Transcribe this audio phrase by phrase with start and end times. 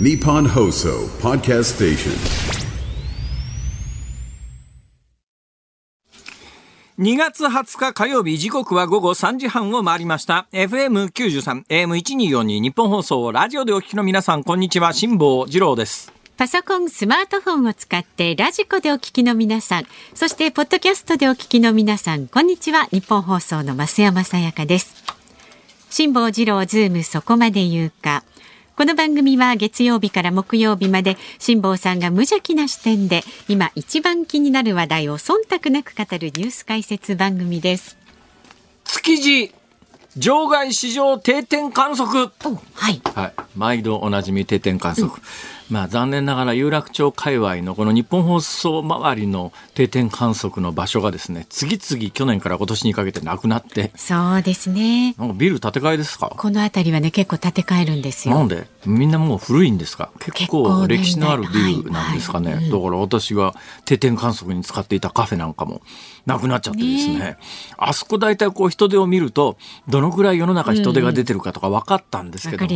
[0.00, 2.12] Nippon Hoso Podcast Station.
[7.00, 22.84] 2月20日火曜日時刻は午後3時半を回りました FM93 AM1242 日本放送ラジオでお聞きの皆さんこんにちは辛坊治郎ですパソコン、スマートフォンを使ってラジコでお聞きの皆さん、そしてポッドキャストでお聞きの皆さん、こんにちは。
[22.92, 24.94] 日本放送の増山さやかです。
[25.90, 28.22] 辛坊治郎ズームそこまで言うか。
[28.78, 37.98] この番組は月曜日から木曜日まで辛坊さんが無邪気な視点で今一番気になる話題を忖度なく語るニュース解説番組です。
[38.84, 39.52] 築地
[40.16, 43.02] 場外市場定点観測おはい。
[43.16, 45.10] はい毎度おなじみ定点観測、
[45.70, 55.14] まあ残念ながら有楽町界隈のこの日本放送周りの定点観測の場所がですね次々去年から今年にかけてなくなってそうですね。
[55.18, 58.34] なんかビル建て替えですかこの辺りはね、結構建て替えるんですよ。
[58.34, 60.10] なんでみんなもう古いんですか？
[60.18, 62.70] 結結構歴史のあるビルなんですかね、はいはい。
[62.70, 65.82] だから私が定点観測に使っていたカフェなんかも
[66.26, 67.36] なくなっちゃってですね。
[67.76, 69.56] あそこ大体こう人手を見ると
[69.88, 72.66] どのくらい世の中人手が出てるかとか分かったんですけど。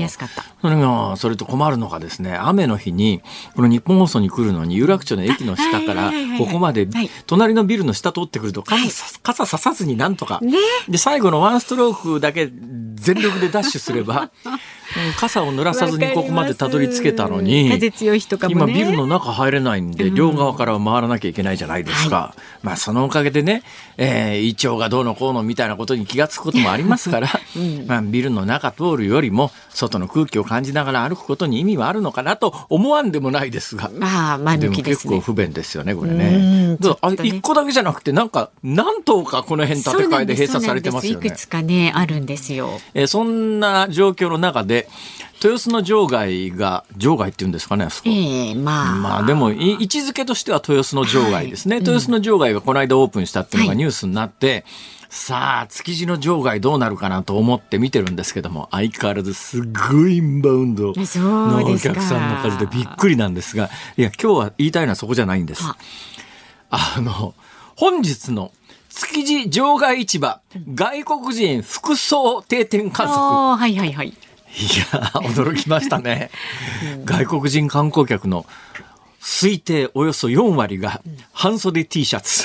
[0.60, 3.22] それがそれと困るのがですね雨の日に
[3.54, 7.10] この日本放送に来るのに有楽町の駅の下からここまではい。
[7.26, 8.84] 隣のビルの下通ってくるとはい。
[8.88, 10.58] 傘さ傘ささずになんとか、ね。
[10.88, 12.50] で最後のワンストロークだけ
[12.94, 14.58] 全力でダッシュすればうん
[15.16, 18.72] 傘を濡らさずにここまでたどり着けたのに風強い日とかもね。
[18.72, 22.34] 今ビルの中入れないんで、両側から回らなきゃいけないじゃないですか。
[22.62, 23.62] まあそのおかげでね、
[23.96, 27.28] えー、胃腸がどうのこうのみたいなことに気がつくこともありますから、
[27.86, 33.90] まあビルの中通るよりも外の空気を感じながら歩くことに意味はあるのかなと思わんでもないですが。
[33.94, 35.16] まあ、前でも向きですね。
[35.16, 41.36] 結構不便ですよね、これうねあちょっとね一個だけじゃなくて、なんか何棟かこの辺建て替えで閉鎖されてますよねいく。
[41.36, 42.80] つかね、あるんですよ。
[42.94, 44.81] えーそんな状況の中で、
[45.42, 48.10] 豊洲の場外が、場外っていうんですかね、あそこ。
[48.10, 48.94] ええまあ。
[48.94, 54.64] まあでもい位置づけとしては豊洲の場外ですね、はい豊洲の場外がこの間オープンしたっていうのがはいニュースになって、
[55.12, 63.68] さあ築地の場外どうなるかなと思って見てるんですけども相変わらずすごいインバウンドのお客さんの数でびっくりなんですが
[63.98, 65.64] いや今日は言いたいのはそこじゃないんです。
[65.64, 65.76] あ
[66.70, 67.34] あの
[67.76, 68.52] 本日の
[68.88, 70.40] 築地場外市場
[70.74, 74.14] 外国人服装定点観測はいはいはい。
[74.54, 76.30] いや驚きましたね。
[77.04, 78.46] 外国人観光客の
[79.20, 81.02] 推定およそ4割が
[81.32, 82.44] 半袖 T シャツ。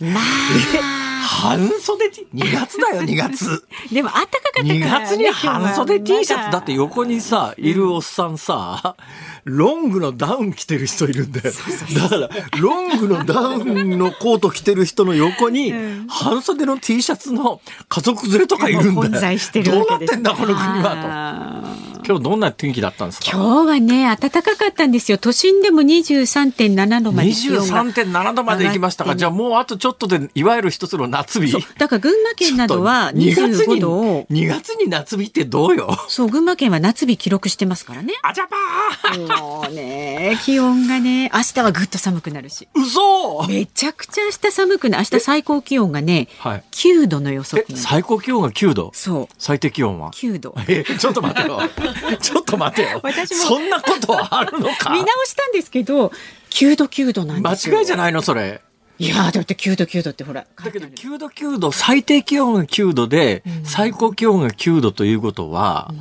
[0.00, 3.64] まあ半袖 T、2月だよ、 2月。
[3.90, 4.74] あ、でも暖かかったから、ね。
[4.74, 6.82] 2月に半袖 T シャツだってよ。
[6.84, 8.96] 横にさ、いるおっさんさ、
[9.44, 11.52] ロングのダウン着てる人いるんだよ。
[12.00, 12.28] だから、
[12.60, 15.72] ロングのダウンのコート着てる人の横に、
[16.08, 18.94] 半袖の T シャツの家族連れとかいるんだよ。
[18.94, 19.72] 混在してる。
[19.72, 21.62] どうなってんだ、この国は
[21.94, 22.03] はと。
[22.06, 23.30] 今日どんな天気だったんですか？
[23.32, 25.18] 今日はね、暖かかったんですよ。
[25.18, 27.84] 都心でも23.7度まで気温が。
[27.84, 29.16] 23.7度まで行きましたか？
[29.16, 31.52] じゃあもうあとちょっとで、いわゆる一つの夏日。
[31.78, 35.96] だから群馬県などは2月25に、度を、2月に夏日ってどうよ？
[36.08, 38.12] そう、群馬県は夏日記録してますからね。
[38.22, 42.68] あじゃぱーもうね、気温がね、明日はぐっと寒くなるし。
[42.74, 45.04] 嘘めちゃくちゃ明日寒くなる。
[45.10, 46.64] 明日最高気温がね、はい。
[46.72, 48.90] 9度の予測最高気温が9度？
[48.94, 49.34] そう。
[49.38, 50.54] 最低気温は？9度。
[50.68, 51.60] え、ちょっと待てよ。
[52.20, 53.00] ちょっと待てよ。
[53.02, 56.12] 私もそんなことはあるのか見直したんですけど、
[56.50, 57.76] 9度9度なん間ですよ。
[57.76, 58.60] い違いじゃないのそれ。
[58.98, 60.46] いやーだって9度9度ってほら。
[60.64, 65.92] だけど9度9度、最低気温が9度で、最高気温が9度ということは、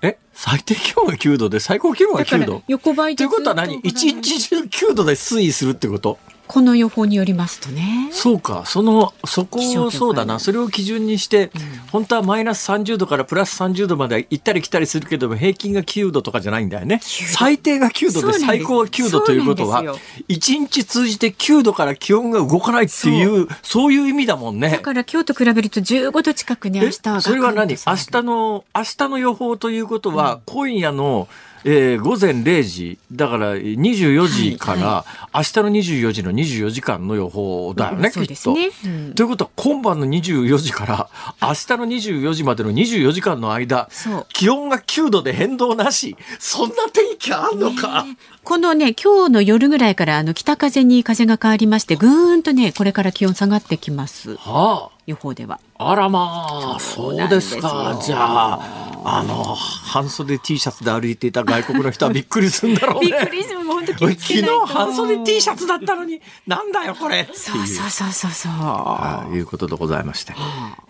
[0.00, 3.76] え最低気温が9度で最高気温が9だから度横ばいでということは何？
[3.82, 6.18] 一日中9度で推移するってこと？
[6.52, 8.10] この予報によりますとね。
[8.12, 11.50] そうか、その、そこそうだな、それを基準にして、
[11.90, 17.00] 本当はマイナス30度からプラス30度まで行ったり来たりするけども、平均が9度とかじゃないんだよね。
[17.02, 23.92] 最低が9度で最高が9度ということはそうなんですよ、一日通じて9度から気温が動かないっていう、そう。
[23.92, 24.70] いう意味だもんね。
[24.70, 24.78] だ。
[24.78, 27.72] から今日と比べると15度近くね、明え日はそれは何？
[27.72, 31.28] 明日の、明日の予報ということは、今夜の、
[31.64, 38.54] えー午前0時、だから24時から、はい明日の24時の24時間の予報だよね、うんきっと。
[38.54, 38.70] ね。
[38.84, 41.08] うんということは今晩の24時から
[41.40, 43.88] 明日の24時までの24時間の間
[44.32, 54.34] 気温が9度で変動なしそんな天気あんのか、ねこのね、今日の夜ぐらいからあの北風に風が変わりまして、ぐーんとね、これから気温下がってきます。
[54.34, 55.60] は予報では。
[55.78, 57.98] あ、あらまあそそうですか。
[58.04, 58.60] じゃあ
[59.04, 67.28] あの半袖 T シャツで歩いていた外国の人はびっくりするんだろうびねっくりする、もう昨日半袖 T シャツだったのになんだよこれ。
[67.32, 67.66] そう。
[67.66, 68.52] そうそうそうそう。
[68.52, 70.34] はいいうことでございまして。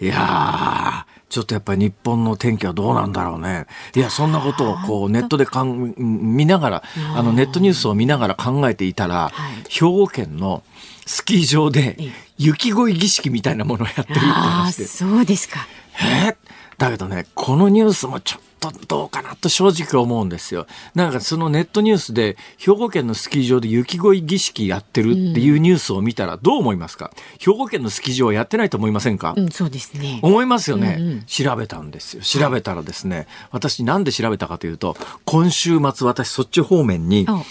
[0.01, 3.67] いやー、ちょっとやっぱり日本の天気はどうなんだろうね。
[3.95, 6.83] いや、そんなことをこうネットでかん見ながら、
[7.17, 9.71] あのネットニュースを見ながら考えていたら、はい。
[9.71, 10.63] 兵庫県の
[11.07, 11.97] スキー場で
[12.45, 14.87] 雪乞い儀式みたいなものをやってるって話で。
[14.87, 15.67] そうですか
[16.01, 16.37] えー
[16.83, 20.67] だけどね、このニュースもちょっとどうかなと正直思うんですよ。
[20.97, 32.23] なんかそのネットニュースで兵庫県のスキー場で雪乞い儀式やってるっていうニュースを見たらどう思いますか、兵庫県のスキー場はやってないと思いませんか、うんそうですね思いますよね、うんうん調べたんですよ。
[32.23, 37.45] 調べたらですね、私なんで調べたかというと、今週末私そっち方面に、お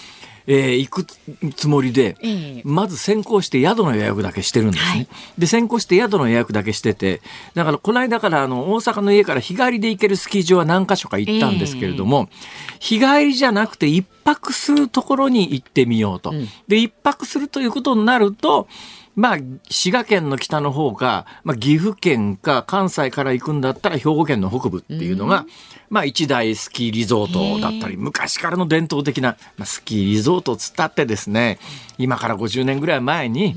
[0.46, 1.06] えー行く
[1.54, 4.90] つもりで、ええまず先行して宿の予約だけしてるんですね。
[4.90, 5.08] はい
[5.38, 7.20] で、先行して宿の予約だけしてて、
[7.54, 12.28] だからこの間からあの大阪の家から日帰りで行けるスキー場は何箇所か行ったんですけれども、
[12.78, 16.32] 日帰りじゃなくて一泊するところに行ってみようと。
[16.32, 18.68] んで、一泊するということになると、
[19.14, 19.38] まあ、
[19.68, 25.44] 滋賀県の北の方か、まあ、岐阜県か関西から行くんだったら兵庫県の北部っていうのが、
[25.90, 31.58] まあ、一大スキーリゾートだったり、昔からの伝統的な、まあ、スキーリゾートをつったってですね、
[31.98, 33.54] 今から50年ぐらい前に、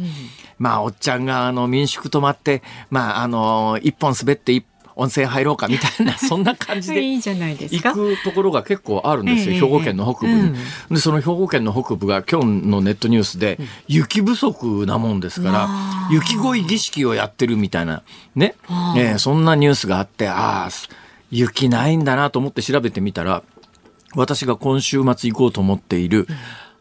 [0.57, 7.93] まあ、おっちゃんがあの民宿泊まって、まあ、あの、一本滑って一温泉入ろうかみたいな、 そんな感じで行か。
[7.93, 10.55] くところが結構あるんですよ、ええ兵庫県の北部に、うん。
[10.89, 15.69] でその兵庫県の北部が今日のネットニュースで雪不足なもんですから、
[16.11, 18.03] 雪乞い儀式をやってるみたいな
[18.35, 18.55] ね、
[18.95, 20.69] えそんなニュースがあってああ
[21.31, 23.43] 雪ないんだなと思って調べてみたら
[24.15, 26.27] 私が今週末行こうと思っている、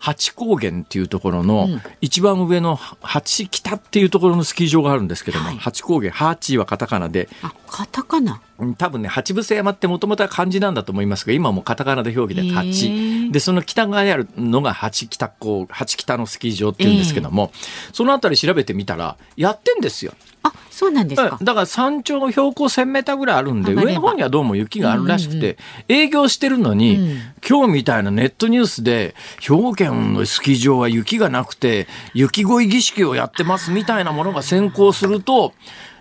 [0.04, 1.66] 八高原っていうところの
[2.02, 5.56] 一番上の八北っていうところのスキー場があるんですけども、はい。
[5.56, 8.42] 八高原、八はカタカナで、あカタカナ？
[8.58, 12.68] うん多分ね八伏山ってもともとは漢字なんだと思いますが今はもうカタカナで表記でへ八。
[12.68, 17.50] ーでその北側にあるのが八北港八北のスキー場っていうんですけども、
[17.94, 20.12] そのあたり調べてみたらやってんですよ。
[20.74, 21.38] あそうなんですか。
[21.40, 25.56] うんだから山頂の標高1000メーターぐらいあるんで上の方にはどうも雪があるらしくて、
[25.88, 27.18] 営業してるのに、うん。
[27.46, 35.52] 今日みたいなネットニュースで兵庫県のスキー場は雪がなくて雪乞い儀式をやってますみたいなものが先行すると。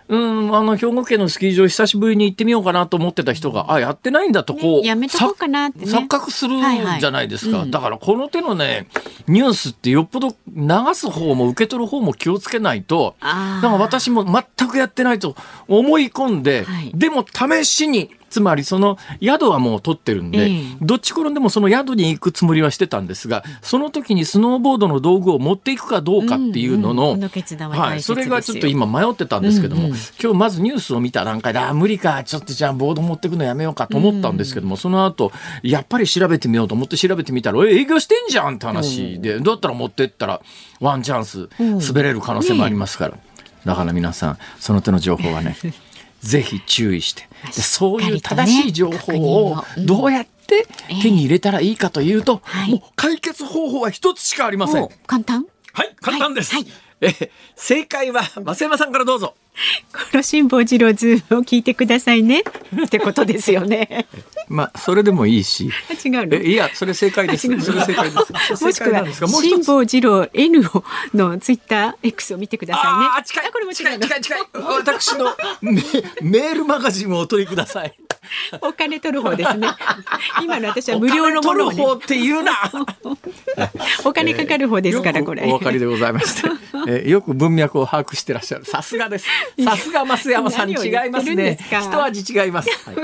[0.09, 5.85] うん、あの、兵庫県のスキー場久しぶりに行ってみようかなと思ってた人が、あ、やってないんだと、こう、ねやめとこうかなってね。
[5.85, 6.57] 錯覚する
[6.99, 7.51] じゃないですか。
[7.51, 7.65] はいはい。
[7.65, 8.87] うんだから、この手のね、
[9.27, 13.67] ニュースってよっぽど流す方も受け取る方も気をつけないと、あー。
[13.67, 15.35] なんか私も全くやってないと
[15.67, 16.91] 思い込んで、はい。
[16.93, 20.61] でも試しに、つまりその宿はもう取ってるんで、ええ。
[20.81, 27.15] どっち転んでもその宿に行くつもりはしてたんですが、その時にスノーボードの道具を持っていくかどうかっていうのの、
[27.99, 29.43] それがちょっと今迷ってたん。
[29.43, 29.91] ですけども、うん。
[29.91, 29.97] うん。
[30.19, 34.37] 今日まずニュースを見た段階で、あ、無理か、ちょっとじゃあボード持ってくのやめようかと思ったん。
[34.37, 35.31] ですけども、その後、
[35.61, 38.29] やっぱり調べてみようと思って調べてみたら、え、営業してん。
[38.29, 38.55] じゃん。
[38.55, 40.41] って話で、だったら持ってったら
[40.79, 41.79] ワンチャンスうん。
[41.79, 43.17] 滑れる可能性もありますから。
[43.65, 45.55] だから皆さん、その手の情報はね、
[46.23, 47.27] ぜひ注意して。
[47.47, 49.13] でそういう正しい情報
[49.47, 50.65] をどうやって
[51.01, 54.91] 手に入れたらいいかというと、はいもう解決方法は一つしかありませんお。
[55.05, 55.45] 簡単？
[55.73, 56.55] はい、簡単です。
[56.55, 56.67] はい
[57.01, 59.35] え正解は増山さんからどうぞ。
[59.91, 62.43] 黒辛坊治郎ズームを聞いてくださいね
[62.85, 64.07] ってことですよね
[64.49, 65.71] まあそれでもいいし。
[66.03, 67.47] 違ういやそれ正解です。
[67.47, 68.17] それ正解で
[68.57, 68.59] す。
[68.63, 69.65] もしくは辛つ。
[69.65, 70.83] 坊治郎 N を
[71.13, 74.41] のツイッター X を見てくださいねあー近いこれも違近い近い近い。
[74.53, 75.81] 私のメ
[76.21, 77.93] メールマガジンをお取りください。
[78.61, 79.67] お金取る方ですね
[80.41, 82.53] 今の私は無料のものを、ねお金取る方、って言うな。
[84.05, 86.49] お金かかる方ですから、これよくお分かりでございまして、
[86.87, 88.65] えーよく文脈を把握してらっしゃる。
[88.65, 89.27] さすがです。
[89.63, 90.75] さすが増山さん違い
[91.11, 91.57] ますね。
[91.69, 92.69] 一味違います。
[92.85, 92.95] はい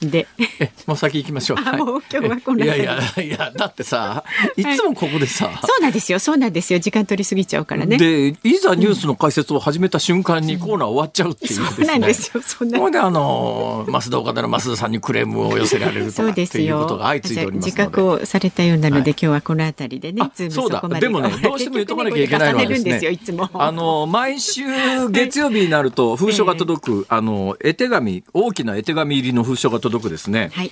[0.00, 0.26] で。
[0.60, 1.58] えもう先行きましょう。
[1.58, 4.24] あもう今日はこんないやいやいやだってさ、
[4.56, 4.62] い。
[4.62, 5.50] つもここでさ。
[5.62, 6.78] そうなんですよそうなんですよ。
[6.78, 7.96] 時間取りすぎちゃうからね。
[7.96, 11.68] でいざニュースの解説を始めた瞬間にコーナー終わっちゃうっていうですね。
[11.76, 16.86] そうなんですよそんなこれであの増田岡田の増田さんにクレームを寄せられるとそうでかっていうこすよ。
[16.86, 17.90] とが相次いでおります自ので。
[17.90, 19.10] 覚をされたようなので、はい。
[19.10, 20.80] 今日はこのあたりでねそうだ。
[20.88, 21.00] で。
[21.00, 23.48] でもねどうしても言っとかなきゃいけないのはですね。
[23.54, 24.62] あの毎週
[25.10, 30.70] 月曜日になると封書が届く、あの絵手紙大きな絵手紙入りの封書が届くですね、はい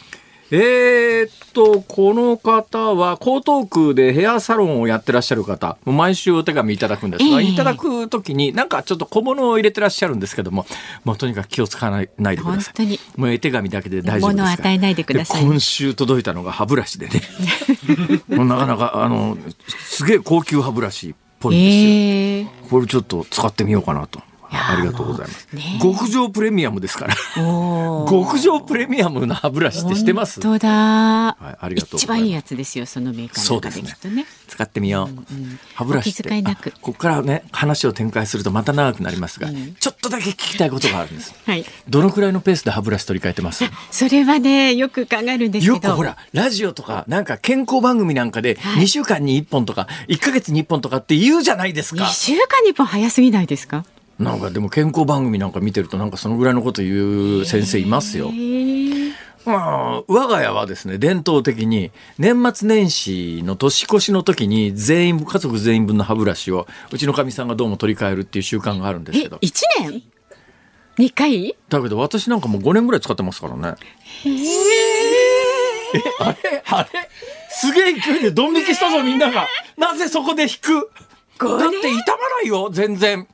[0.50, 10.64] えーっと、この方は江東区でヘアサロンをやってらっしゃる方、もう毎週お手紙いただくんですが、ええいただくときになんかちょっと小物を入れてらっしゃるんですけども、
[11.04, 12.64] もうとにかく気をつかないないでください。
[12.64, 17.23] 本当にもう絵手紙だけで大丈夫です物を与えないでくださいで今週届いたのが歯ブラシでね。
[18.37, 19.37] もうなかなか、あの、
[19.80, 21.82] すげえ高級歯ブラシっぽいんですよ。
[21.82, 24.20] ええこれちょっと使ってみようかなと。
[24.56, 25.48] ありがとうございます。
[25.52, 25.78] ね。
[25.82, 27.14] 極上プレミアムですから。
[28.08, 30.40] 極上プレミアムな歯ブラシってしてます？
[30.42, 33.82] 本当だ、はいありがとう一番いいやつですよそのメーカーの中そうですね。
[33.82, 34.26] できっとね。
[34.48, 35.25] 使ってみよう。
[35.75, 36.22] 歯ブラシって。
[36.22, 36.72] お気遣いなく。
[36.75, 39.48] あここからね話を展開するとまた長くなりますが、
[39.80, 41.34] ちょっとだけ聞きたいことがあるんです。
[41.46, 41.64] はい。
[41.88, 43.64] どのくらいのペースで歯ブラシ取り替えてます？
[43.90, 45.75] それはねよく考えるんですけど。
[45.75, 48.84] よくほらラジオとかなんか健康番組なんかではい。
[48.84, 52.04] 2週間に1本とか1ヶ月に1本とかって言うじゃないですか。
[52.04, 52.08] 2。
[52.10, 53.84] 週間に1本早すぎないですか？
[54.18, 58.30] なんかでも健康番組なんか見てるとなんかそのぐらいのこと言う先生いますよ
[59.44, 69.38] まあ、我が家はですね、伝統的に年末年始の年越しの時に全員、家族全員分の歯ブラシをうちのかみさんがどうも取り替えるっていう習慣があるんですえけど。
[69.40, 70.02] 一年？
[70.99, 71.54] 二回？
[71.68, 73.75] だけど私なんかもう5年ぐらい使ってますからね。
[75.94, 76.62] え、あれ？
[76.66, 77.08] あれ？
[77.50, 79.46] すげえ勢いでドン引きしたぞみんなが。
[79.78, 80.90] なぜそこで引く
[81.38, 83.28] ？5だって傷まないよ、全然。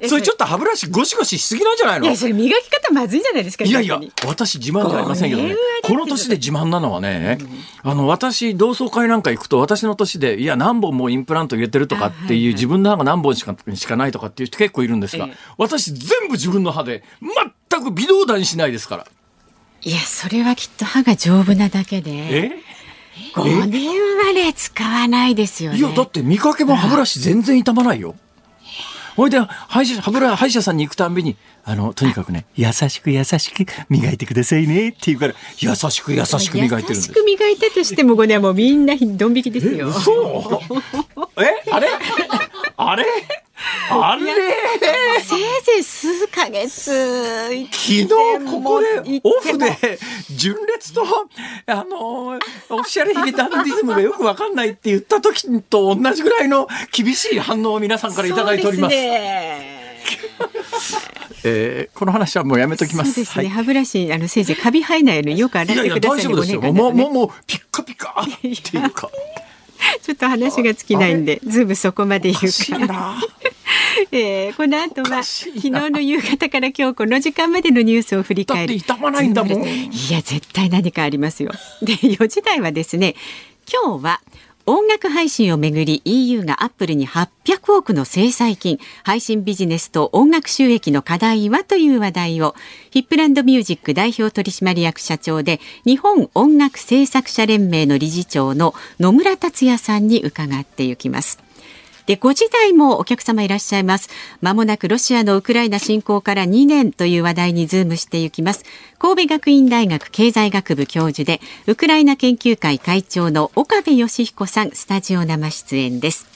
[0.00, 2.06] えそれちょっと歯ブラシゴシゴシしすぎなんじゃないの？
[2.06, 5.56] いやそれ磨き方まずいんじゃないですかいやいや私自慢じゃありませんけどね。
[5.82, 7.38] この年で自慢なのはね、
[7.82, 15.36] あの、私、同窓会なんか行くと、私の年で、いや、何本もインプラント入れてるとかっていう、自分の歯が何本しかしかないとかっていう人結構いるんですが、ええ。
[15.56, 17.04] 私、全部自分の歯で、
[17.70, 19.06] 全く微動だにしないですから。
[19.82, 22.10] いやそれはきっと歯が丈夫なだけで。
[22.12, 22.52] え
[23.34, 25.78] ？5年まで使わないですよね。
[25.78, 28.16] いや、だって見かけも歯ブラシ全然傷まないよ。
[29.18, 31.36] ほいで、歯医者、歯ブラ、歯医者さんに行くたんびに、
[31.70, 37.08] あの、とにかくね、優しく優しく磨いてくださいねって言うから、優しく優しく磨いてるんです。
[37.08, 37.20] 優し。
[37.20, 39.92] く磨いたとしてもこれはもうみんなドン引きですよ。
[39.92, 40.62] そ
[41.36, 41.70] うえ？
[41.70, 41.88] あれ？
[42.78, 43.04] あれ？
[43.90, 44.32] あれ？
[45.20, 46.90] せいぜい数ヶ月
[47.50, 49.98] 昨日ここでオフで
[50.30, 51.04] 純烈と
[51.66, 58.96] あのオフィシャルヒゲダンディズムがよくわかんないって言った時と同じぐらいの厳しい反応を皆さんからいただいております。
[61.44, 63.12] えーこの話はもうやめときます。
[63.12, 66.60] そうですね、はい歯ブラシあのせいぜいカビ生えないようによく洗いやいやってくださいね大丈夫ですよ。
[66.60, 69.10] ねもうもうピッカピカっていうか。
[70.02, 73.22] ちょっと話が尽きないんでずいぶんそこまで言うおかかな。
[74.12, 79.62] えーこの後おは昨日なの夕方から今日この時間までのニュースを振りだって返る傷まないんだもん。
[79.62, 81.52] いや絶対何かありますよ。
[81.82, 83.14] で4時台はですね
[83.70, 84.20] 今日は
[84.70, 92.54] 音楽配信をめぐり EU がアップルに800億の制裁金配信ビジネスと音楽収益の課題はという話題を
[92.90, 101.47] ヒップランドミュージック代表取締役社長で日本音楽制作者連盟の理事長の野村達也さんに伺っていきます。
[102.08, 104.08] で、5時台もお客様いらっしゃいます。
[104.40, 108.64] まもなくロシアのウクライナ侵攻から2年という話題にズームしていきます。
[108.98, 116.26] 神戸学院大学経済学部教授で、ウクライナ研究会会長の岡部義彦さん、スタジオ生出演です。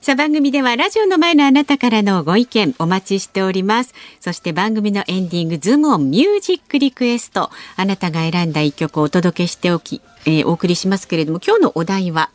[0.00, 3.92] さあ番組ではラジオの前のあなたからのご意見お待ちしております。
[4.20, 12.30] そして番組のエンディングズームオンミュージックリクエストあなたが選んだ一曲をお届けしておき、えーお送りしますけれども今日のお題は？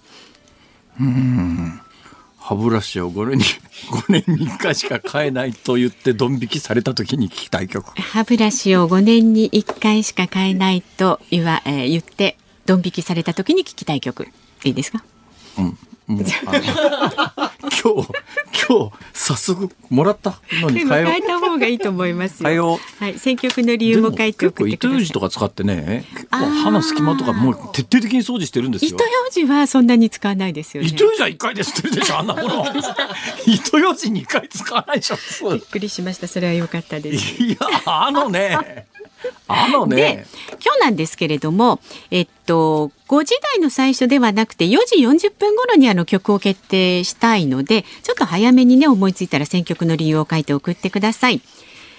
[2.52, 3.44] 歯ブラシを5年に
[3.90, 7.94] 5年に1回しか買えないと言ってドン引きされた時に聞きたい曲。
[8.00, 14.28] 歯ブラシを5年に1回しか買えないと言わ、えー言ってドン引きされた時に聞きたい曲
[14.66, 15.02] いいですか？
[15.58, 15.78] うん。
[16.12, 18.10] もう今日
[18.68, 22.80] 今日早速もらったのに変え変えた方がいいと思いますよ。
[23.00, 24.90] はい選曲の理由も書いて結構送ってください。
[24.90, 26.06] 糸ようじとか使ってね。
[26.14, 28.92] 結歯の隙間とかもう徹底的に掃除してるんですよ。
[28.94, 30.90] 糸ようじはそんなに使わないですよね。
[30.90, 32.66] 糸ようじは1回で捨てるでしょあんなもの。
[33.46, 35.16] 糸ようじ2回使わないでしょ。
[35.16, 36.28] 普びっくりしました。
[36.28, 37.36] それは良かったです。
[37.36, 38.88] 通いやあのね
[39.48, 40.26] あので
[40.64, 51.42] 今日なんですけれども、えっと、5時台の最初ではなくて4時40分頃にあの曲を決定したいのでちょっと早めにね思いついたら選曲の理由を書いて送ってください。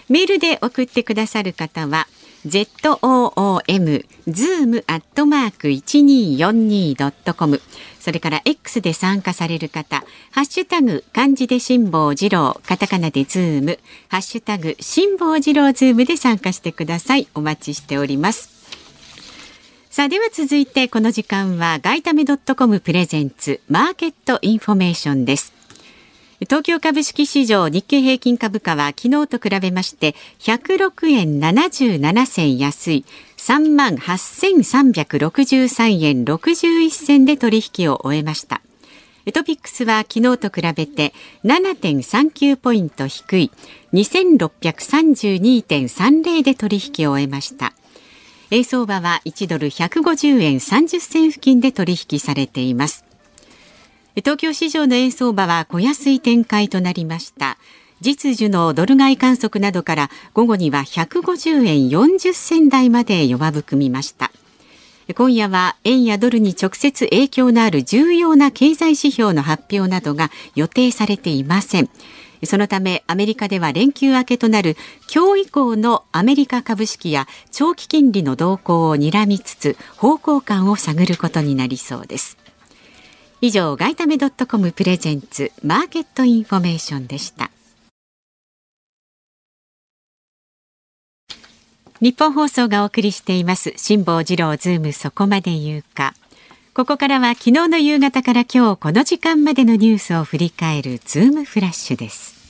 [0.08, 2.06] メールで送ってくださる方は
[2.46, 7.60] zoom zoom アットマーク一二四二ドットコム。
[8.00, 17.28] それから X で参加される方ハッシュタグ漢字で辛坊治郎カタカナでズームハッシュタグ辛坊治郎ズームで参加してください。
[17.34, 18.50] お待ちしております。
[19.90, 25.61] さあでは続いてこの時間はガイタメドットコムプレゼンツマーケットインフォメーションです。
[26.48, 33.04] 東京株式市場日経平均株価は昨日と比べまして106円77銭安い
[33.36, 38.60] 3万8363円61銭で取引を終えました。
[39.32, 43.52] トピックスは昨日と比べて7.39ポイント低い
[43.92, 47.72] 2632.30で取引を終えました。
[48.50, 53.04] 円相場は1ドル150円30銭付近で取引されています。
[54.16, 57.56] 東京市場の円相場は小安い展開となりました。
[58.02, 64.30] 実需のドル買い観測などから午後には150円40銭台まで弱含みました。
[65.14, 71.88] 今夜は円やドルに直接影響のある重要な経済指標の発表などが予定されていません。
[72.44, 74.76] そのためアメリカでは連休明けとなる
[75.14, 82.41] 今日以降のアメリカ株式や長期金利の動向を睨みつつ方向感を探ることになりそうです。
[83.44, 87.50] 以上外為ドットコムプレゼンツマーケットインフォメーションでした
[92.00, 96.14] ニッポン放送がお送りしています辛坊治郎ズームそこまで言うか
[96.72, 102.41] ここからは昨日の夕方から今日この時間までのニュースを振り返るズームフラッシュです。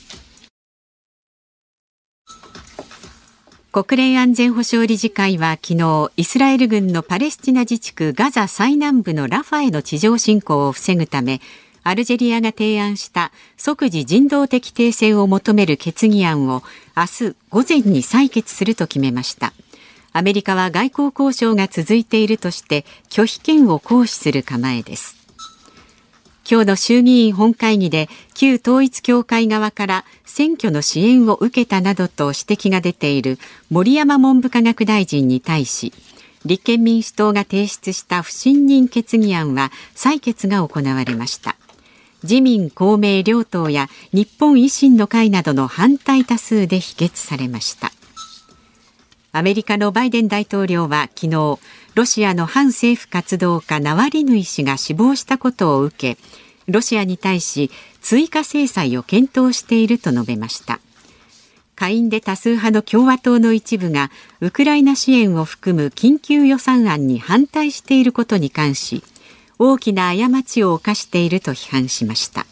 [3.73, 11.41] 国連安全保障理事会は昨日イスラエル軍のパレスチナ自治区ガザ最南部のラファへの地上侵攻を防ぐため
[11.81, 16.61] アルジェリアが提案した即時人道的停戦を求める決議案を
[16.95, 19.53] 明日午前に採決すると決めました。
[20.11, 25.22] アメリカは外交交渉が続いているとして拒否権を行使する構えです。
[26.49, 35.93] 今日の衆議院本会議で旧統一教会側から選挙の支援を受けたなどと指摘が出ている森山文部科学大臣に対し
[36.45, 41.55] 立憲民主党が提出した不信任決議案は採決が行われました。
[42.23, 47.91] 自民公明両党や日本維新の会などの反対多数で否決されました。
[49.35, 51.57] アメリカのバイデン大統領は昨日
[51.95, 56.21] ロシアの反政府活動家ナワリヌイ氏が死亡したことを受け
[56.67, 60.79] ロシアに対し追加制裁を検討していると述べました。
[61.75, 69.03] 下院で多数派の共和党の一部がウクライナ支援を含む緊急予算案に反対していることに関し
[69.57, 72.45] 大きな過ちを犯していると批判しました。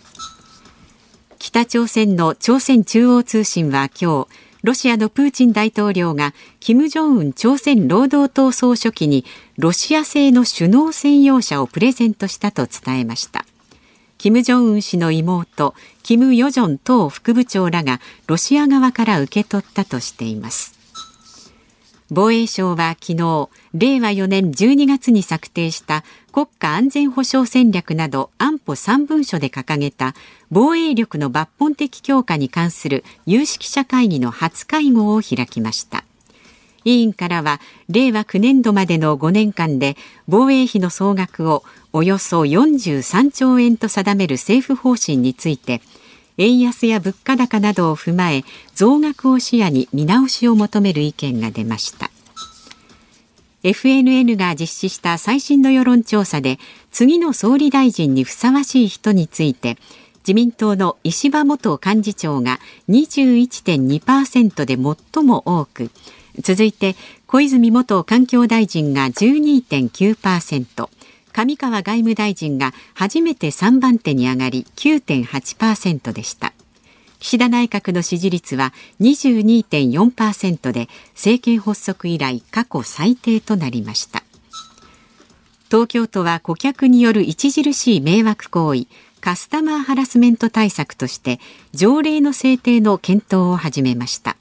[1.37, 9.25] 北朝鮮の朝鮮中央通信は今日ロシアのプーチン大統領が金正恩朝鮮労働党総書記に
[9.57, 13.45] ロシア製の首脳専用車をプレゼントしたと伝えました。
[14.19, 20.80] 金正恩氏の妹金与正党副部長らがロシア側から受け取ったとしています。
[22.13, 26.03] 防衛省は昨日令和4年12月に策定した
[26.33, 30.13] 国家安全保障戦略など安保3文書で掲げた
[30.49, 36.03] 防衛力の抜本的強化に関する有識者会議の初会合を開きました。
[36.83, 39.95] 委員からは令和9年度までの5年間で
[40.27, 45.81] 防衛費の総額をおよそ43兆円と定める政府方針について
[46.37, 52.11] 円安や物価高などを踏まえ増額を視野に見直しを求める意見が出ました。
[53.63, 56.57] FNN が実施した最新の世論調査で
[56.91, 59.77] 次の総理大臣にふさわしい人について
[60.19, 64.75] 自民党の石破元幹事長が21.2%で
[65.13, 65.91] 最も多く
[66.39, 66.95] 続いて
[67.27, 70.89] 小泉元環境大臣が12.9%
[71.31, 76.53] 上川外務大臣が初めて3番手に上がり9.8%でした。
[77.19, 84.23] 岸田内閣の支持率は22.4%で政権発足以来過去最低となりました。
[85.69, 88.87] 東京都は顧客による著しい迷惑行為
[89.21, 91.39] カスタマーハラスメント対策として
[91.73, 94.35] 条例の制定の検討を始めました。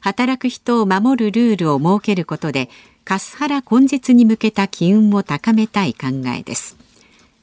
[0.00, 2.68] 働く人を守るルールを設けることで
[3.08, 6.76] カスハラ根絶に向けた機運を高めたい考えです。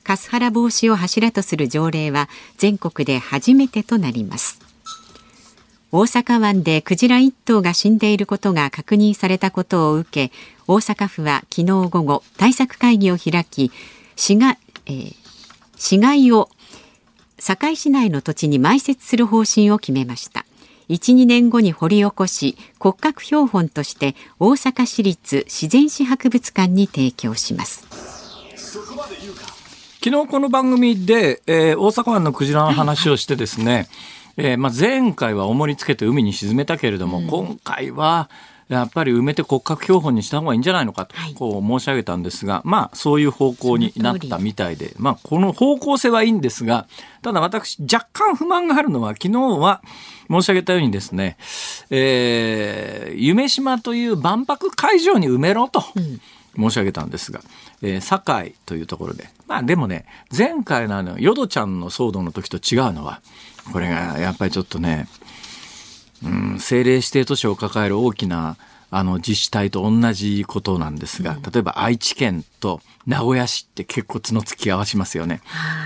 [0.03, 4.59] カスハラ防止を柱とする条例は全国で初めてとなります。
[5.91, 10.31] 大阪湾でクジラ1頭が死んでいることが確認されたことを受け
[10.67, 13.71] 大阪府は昨日午後対策会議を開き
[14.15, 15.15] 死が、えー、
[15.77, 16.51] 死骸を
[17.39, 20.44] 堺市内の土地に埋設する方針を決めました。
[20.89, 27.87] 1、2年後に掘り起こし骨格標本として大阪市立自然史博物館に提供します。
[30.03, 33.87] 昨日この番組で、えー、大阪湾のクジラの話をしてですね、はい。
[34.37, 38.29] えーまあ、前回は重りつけて海に沈めたけれども、うん、今回は
[38.67, 46.87] やっぱり埋めて骨格標本にした方がいいんじゃないのかと、こう申し上げたんですが、まあそういう方向になったみたいで、まあこの方向性はいいんですが、
[47.21, 49.81] ただ私若干不満があるのは昨日は
[50.29, 51.37] 申し上げたようにですね、
[51.91, 55.83] えー、夢島という万博会場に埋めろと。
[56.57, 57.41] 申し上げたんですが、
[57.81, 59.29] えー、堺というところで。
[59.45, 63.19] まあでもね、前回のあの、ヨドちゃんの騒動の時と違うのは、
[63.71, 65.07] これがやっぱりちょっとね、
[66.23, 68.57] うん、政令指定都市を抱える大きな
[68.91, 75.41] あの自治体と同じことなんですが、例えば愛知県と名古屋市って結構角突き合わしますよね。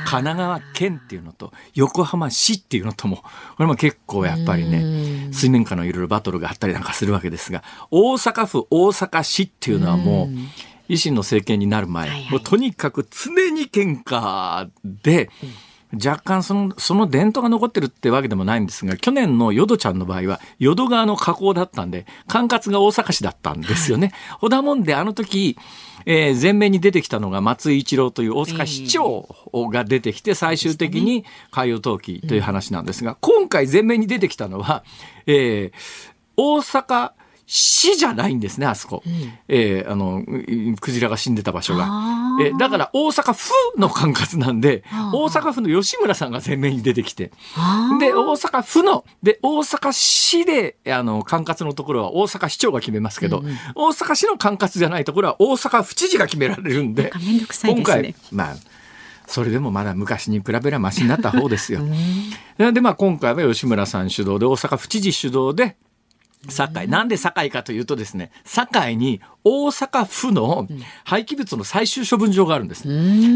[0.05, 3.23] 神奈川県っていうのと横浜市っていうのとも、こ
[3.59, 15.29] れも結構やっぱりね、水面下のいろいろバトルがあったりなんかするわけですが、大阪府大阪市っていうのはもう、維新の政権になる前、もうとにかく常に喧嘩で、
[15.93, 24.13] 若干その、その伝統が残ってるってわけでもないんですが、去年の淀ちゃんの場合は、淀川の河口だったんで、管轄が大阪市だったんですよね。
[24.39, 25.57] ほだもんで、あの時、
[26.05, 34.83] えー前面に出てきたのが松井一郎という大阪市長が出てきて、最終的に海洋登記という話なんですが、今回前面に出てきたのは、
[35.25, 37.11] えー大阪
[37.51, 39.01] 市じゃないんですね、あそこ。
[39.47, 41.85] えーあの、うクジラが死んでた場所が。
[42.39, 47.31] えーだから大阪府の管轄なんで、大阪府の吉村さんが前面に出てきて、
[47.99, 57.73] で、大阪府の、で、大阪市で、あの、管轄のところは大阪市長が決めますけど、大阪市の管轄じゃないところは大阪府知事が決められるんでなんですね。
[57.83, 58.55] 回、まあ、
[59.25, 61.81] それでもまだ昔に比べればマシになった方ですよ。
[62.57, 65.77] で、まあ今回は吉村さん主導で、大阪府知事主導で、
[66.47, 66.87] 堺。
[66.87, 70.67] なんで堺かというとですね、堺に大阪府の
[71.03, 72.83] 廃棄物の最終処分場があるんです。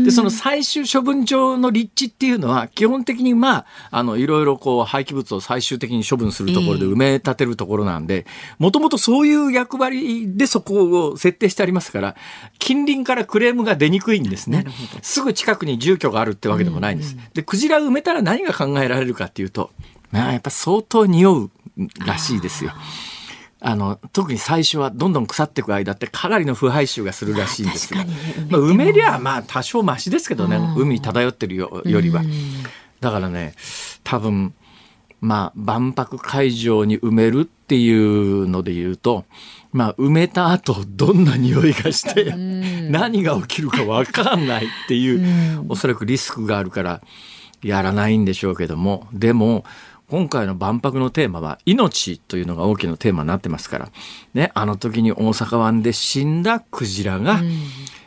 [0.05, 8.25] で、その最終処分場の立地っていうのは、基本的にまあ、あの、いろいろこう、廃棄物を最終的に処分するところで埋め立てるところなんで、
[8.57, 12.15] もともとそういう役割でそこを設定してありますから、
[12.59, 14.65] 近隣からクレームが出にくいんですね。
[15.01, 17.17] すぐ近くに住居があるってわけでもないんです。
[17.33, 19.71] で、クジラ埋めたら何が考えられるかっていうと、
[20.11, 21.51] まあ、やっぱ相当匂う
[22.05, 22.71] らしいですよ。
[23.65, 28.13] あの、特に最初はどんどん腐っていく間ってかなりの腐敗臭がするらしいんですが、ね
[28.49, 32.23] まあ、埋めりゃまあ多少マシですけどね、海漂ってるよよりは。
[32.99, 33.53] だからね、
[34.03, 34.53] 多分、
[35.21, 39.23] まあ、万博会場に埋めるっていうので言うと、
[39.71, 47.01] まあ、埋めた後、どんな匂いがして、何が起きるかわかんないっていう、おそらくリスクがあるから、
[47.61, 49.63] やらないんでしょうけども、でも、
[50.13, 53.89] 今回の万博のテーマは命というのが大きなテーマになってますから、
[54.35, 57.41] ね、あの時に大阪湾で死んだクジラが、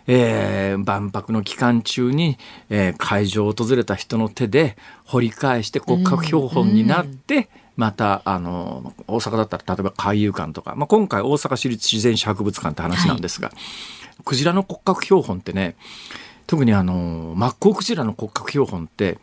[0.07, 2.39] えー万博の期間中に、
[2.71, 13.51] えー会場を訪れた人の手で掘り返して骨格標本になって、また、あの、大阪だったら例えば海遊館とか、まあ、今回大阪市立自然史博物館って話なんですが、
[14.25, 15.75] クジラの骨格標本ってね、
[16.47, 19.19] 特にあの、マッコウクジラの骨格標本って、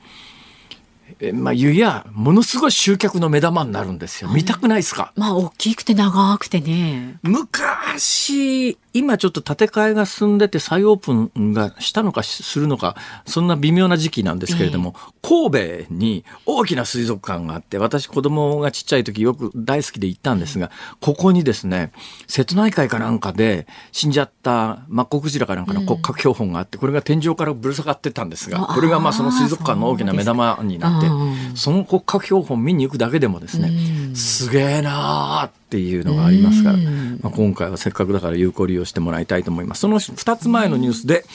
[1.19, 4.29] えまあ、湯や、ものすごい集客の目玉になるんですよ。
[4.29, 5.13] 見たくないですか？
[5.15, 7.17] まあ、大きくて長くてね。
[7.21, 21.91] 昔、今ちょっと建て替えが進んでて再オープンがしたのかしするのか、そんな微妙な時期なんですけれども、神戸に大きな水族館があって、私子供がちっちゃい時よく大好きで行ったんですが、ここにですね、
[22.27, 33.71] 瀬戸内海かなんかで死んじゃったマッコウクジラかなんかの骨格標本があって、これが天井からぶら下がってたんですが、これがまあその水族館の大きな目玉になってそうですか、その骨格標本見に行くだけでもですね、
[34.15, 39.81] すげえなーっていうのがありますから、まあ、今回はせっかくだから有効利用してもらいたいと思います。
[39.81, 41.25] その2つ前のニュースで、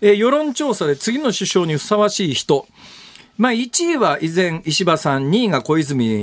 [0.00, 2.66] えー世論調査で次の首相にふさわしい人、
[3.38, 6.16] まあ、1位は依然石破さん、2位が小泉え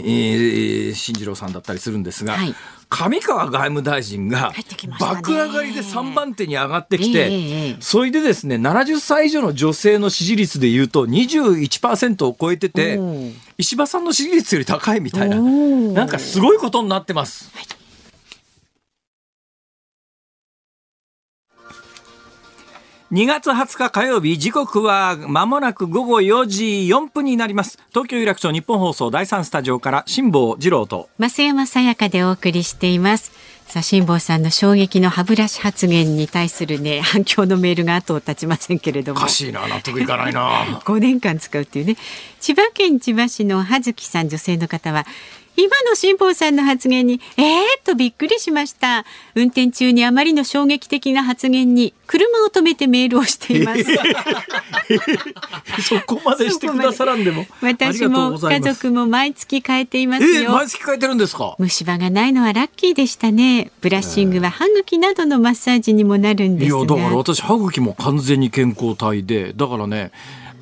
[0.91, 2.53] ー進次郎さんだったりするんですが、はい
[2.89, 4.51] 上川外務大臣が
[4.99, 12.99] 爆上がりで3番手に上がってきええて、ええそれでですね、70歳以上の女性の支持率で言うと21%を超えてて
[13.57, 17.51] 石破さんの支持率より高いみたいな、なんかすごいことになってます。
[23.11, 33.31] 2月20日火曜日時刻は間もなく午後4時4分になります東京有楽町日本放送第3スタジオから辛坊治郎と増山さやかでお送りしています。
[33.69, 39.19] さあ、辛坊さんの衝撃の歯ブラシ発言に対するね、 反響のメールが後を絶ちませんけれども。
[39.19, 41.95] おかしいな納得いかないな 5年間使うっていうね
[42.39, 45.05] 千葉県千葉市の葉月さん女性の方は
[45.59, 47.45] 今の辛坊さんの発言にえー、
[47.79, 49.05] っとびっくりしました。
[49.35, 53.83] 運転中にあまりの衝撃的な発言に車を止めてメールをしています。
[55.83, 57.45] そこまでしてくださらんでも。
[57.61, 61.55] 私も家族も毎月変えていますえー、よ毎月変えてるんですか？
[61.59, 63.71] 虫歯がないのはラッキーでしたね。
[63.81, 66.77] ブラッシングは歯茎などのマッサージにもなるんですが。
[66.77, 70.11] いやだから私歯茎も完全に健康体でだからね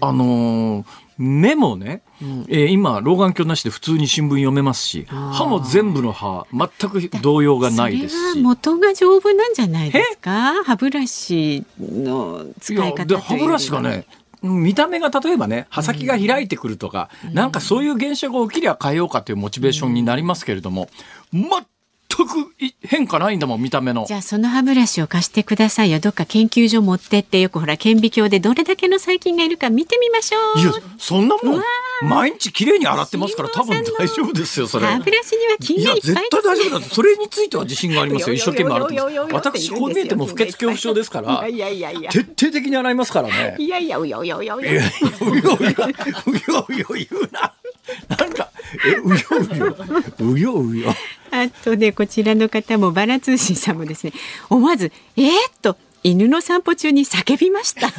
[0.02, 8.42] あのー目もね、えー今老眼鏡なしで普通に新聞読めますし歯も全部の歯全く動揺がないですそれはし。
[8.42, 10.64] 元が丈夫なんじゃないですか？
[10.64, 14.06] 歯ブラシの使い方と歯ブラシがね
[14.44, 20.90] 見た目が例えばね刃先が開いてくるとか、なんかそういう現象が起きりゃ変えようかというモチベーションになりますけれども、
[22.26, 24.06] くい変化ないんだもん見た目の。
[24.06, 26.00] じゃあその歯ブラシを貸してくださいよ。
[26.00, 30.60] どっか研究所持ってってよくほら顕微鏡でどれだけの細菌がいるか見てみましょう。
[30.60, 31.64] いやそんなもうんわ
[32.04, 34.86] 毎日綺麗に洗ってますから多分大丈夫ですよそれ。
[34.88, 39.34] 歯ブラシには菌いやがいっぱい絶対大丈夫だとそれについては自信がありますよ一生懸命洗ってます。
[39.34, 43.56] 私こう見えても不潔恐怖症ですからいやいやいや徹底的に洗いますからね。
[43.60, 44.92] いやいやうようようようよいやいや
[45.22, 47.54] うようようようよ言うな
[48.18, 48.50] なんか
[48.86, 49.76] えうようよ。
[50.20, 50.94] うようよ。
[51.32, 54.14] あとねこちらの方もバラ通信さんもですね
[54.50, 57.88] 思わずえー、っと犬の散歩中に叫びました。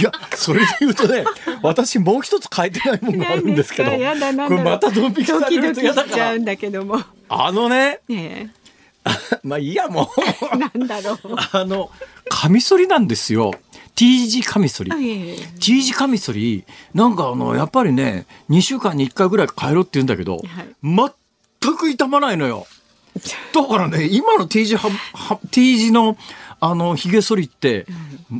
[0.00, 1.24] いやそれで言うとね
[1.62, 6.12] 私もう一つ変えてないものがあるんですけどこれまたドン引きさドキドキれると嫌だから。
[6.12, 7.02] しちゃうんだけども。
[7.28, 8.52] あのねね
[9.42, 10.06] まあいいやもう。
[10.54, 11.18] え、 なんだろう。
[11.52, 11.90] あの
[12.28, 13.52] カミソリなんですよ
[13.98, 14.92] T 字カミソリ。
[15.58, 16.64] T 字カミソリ。
[16.94, 20.40] なんかあのやっぱりね2週間に1回ぐらい変えろって言うんだけど、
[20.84, 22.68] 全く傷まないのよ。
[23.52, 26.16] だからね今の T 字はは T 字の
[26.60, 27.86] あのひげ剃りって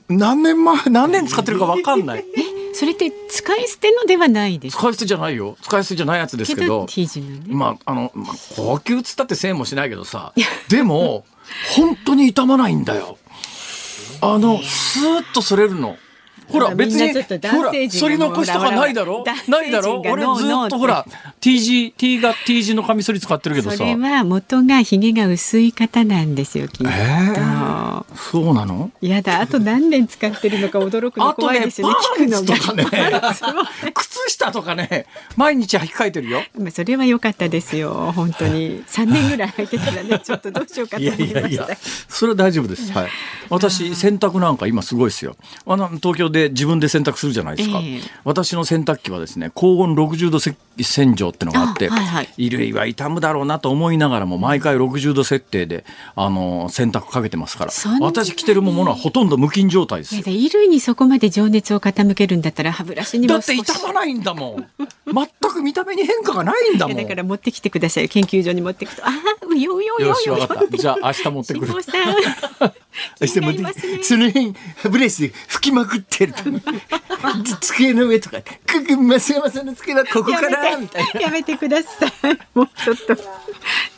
[0.09, 2.25] 何年前何年使ってるか分かんない。
[2.73, 5.57] それって使い捨てのではないです使い捨てじゃないよ。
[5.61, 7.43] 使い捨てじゃないやつですけど T 字のね。
[7.49, 10.33] まああの、まあ、高級っつったって1000円もしないけどさ。
[10.69, 11.25] でも
[11.75, 13.18] 本当に傷まないんだよ
[14.21, 15.97] あのスーッとそれるの。
[16.49, 19.25] ほら別にほら男性陣が剃り残しとかないだろ？
[19.49, 20.01] ないだろ？
[20.01, 20.29] 俺ず
[20.67, 21.05] っとほら
[21.41, 23.77] T 字 T が T 字のカミソリ使ってるけどさ。
[23.77, 26.93] それは元がひげが薄い方なんですよきっと。
[28.17, 28.91] そうなの？
[29.01, 31.95] いやだあと何年使ってるのか驚くの怖いですよね。
[32.35, 32.87] ね
[33.21, 33.63] パンツも
[33.95, 35.07] 靴下とかね
[35.37, 36.43] 毎日履き替えてるよ。
[36.59, 38.83] まあそれは良かったですよ本当に。
[38.87, 41.41] 三年ぐらい履いてたらね ちょっとどうしようかとい思いました。
[41.41, 41.77] やいやいや、
[42.09, 42.93] それは大丈夫です。
[42.93, 43.09] はい。
[43.49, 45.37] 私、洗濯なんか今すごいですよ。
[45.67, 47.81] あの、東京で自分で洗濯するじゃないですか。
[47.83, 57.73] ええ私の洗濯機はですね、高温60度せ洗浄ってのがあって、あはいはい衣類は傷むだろうなと思いながらも、毎回60度設定で、あの、洗濯かけてますから。
[58.01, 60.23] 私着てるものはほとんど無菌状態ですよ。
[60.23, 64.67] 衣類にそこまで情熱を傾けるんだったら歯ブラシにもだって傷まないんだもん。
[65.07, 66.97] 全く見た目に変化がないんだもん。
[66.97, 70.77] だから持ってきてください研究所に持ってくとああうようようよよよわかった。
[70.77, 71.75] じゃあ明日持ってくる辛。
[71.75, 72.21] 坊さんそし
[72.59, 72.88] てもう気
[73.21, 74.03] になりますね。
[74.03, 76.43] その辺歯ブラシで拭きまくってると
[77.61, 81.11] 机の上とか「くく増山さんの机はここかやら」めみたいな。
[81.13, 82.13] てやめてください。
[82.55, 83.17] もうちょっと。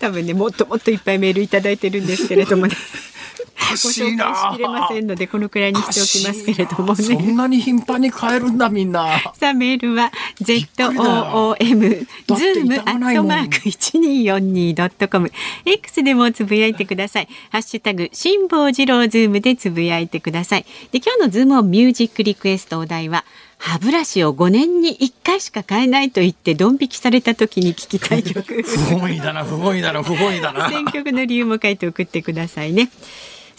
[0.00, 2.74] 多分ねもっともっといっぱいメールいただいてるんですけれどもね
[3.70, 9.18] ごしいな紹介しきれませんのでこのくらいにしておきますけれどもそねんなに頻繁に変えるんだみんな。
[9.34, 10.90] さあメールはくりだ。
[10.90, 15.30] ZOOM だってズームアットマーク一二四二ドットコム
[15.64, 17.28] X でもつぶやいてください。
[17.50, 20.66] ハッシュタグ辛坊治郎ズームでつぶやいてください。
[20.92, 23.24] で今日のズームオンミュージックリクエストお題は
[23.58, 28.62] 歯ブラシを5年に1回しか替えないと言ってドン引きされた時に聴きたい曲。
[28.64, 30.70] 不本意だな不本意だな不本意だな。
[30.70, 32.90] 選曲の理由も書いて送ってくださいね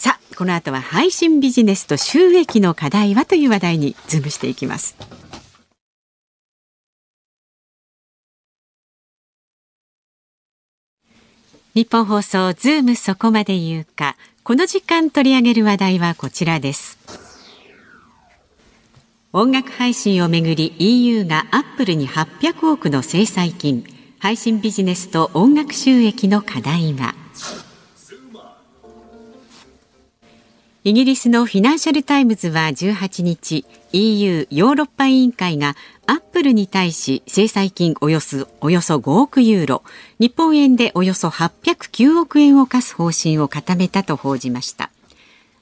[0.02, 4.96] さあこの後は配信ビジネスと収益の課題はという話題にズームしていきます。
[11.74, 14.16] ニッポン放送ズームそこまで言うか。
[14.42, 16.98] この時間取り上げる話題はこちらです。
[19.32, 23.84] 音楽配信をめぐり EU がアップルに800億の制裁金。
[24.18, 27.14] 配信ビジネスと音楽収益の課題は。
[30.84, 35.76] イギリスのフィナンシャル・タイムズは18日 EU ヨーロッパ委員会が
[36.08, 39.84] アップルに対し制裁金およそおよそ5億ユーロ
[40.18, 44.90] 日本円でおよそ809億円を課す方針を固めたと報じました。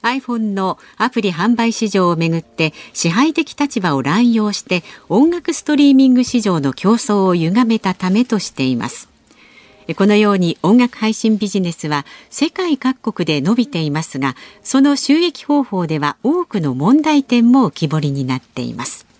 [0.01, 9.10] iPhone のアプリ販売市場をめぐって支配的立場を乱用して音楽ストリーミング市場の競争を歪めたためとしています。
[9.95, 19.10] このように音楽配信ビジネスは世界各国で伸びていますがその収益方法では多くの問題点も浮き彫りになっています。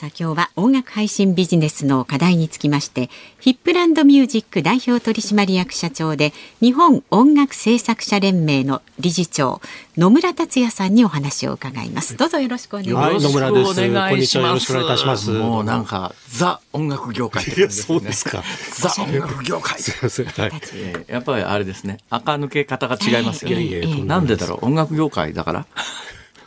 [0.00, 6.32] さあ今日は音楽配信ビジネスの課題につきましてヒップランドミュージック代表取締役社長で
[6.62, 9.60] 日本音楽制作者連盟の理事長
[9.98, 12.16] 野村達也さんにお話を伺います。
[12.16, 13.10] どうぞよろしくお願いします。
[13.10, 14.10] はい野村ですよろしくお願いします。
[14.10, 14.46] こんにちは。
[14.48, 15.30] よろしくお願いいたします。
[15.32, 17.68] もうなんかザ音楽業界ね。
[17.68, 18.42] そうですか。
[18.78, 19.78] ザ音楽業界。
[19.82, 20.26] すいません。
[20.26, 20.50] はい。
[20.72, 21.98] えーやっぱりあれですね。
[22.08, 24.64] 垢抜け方が違いますよね、いやいやいやなんでだろう？
[24.64, 25.66] 音楽業界だから？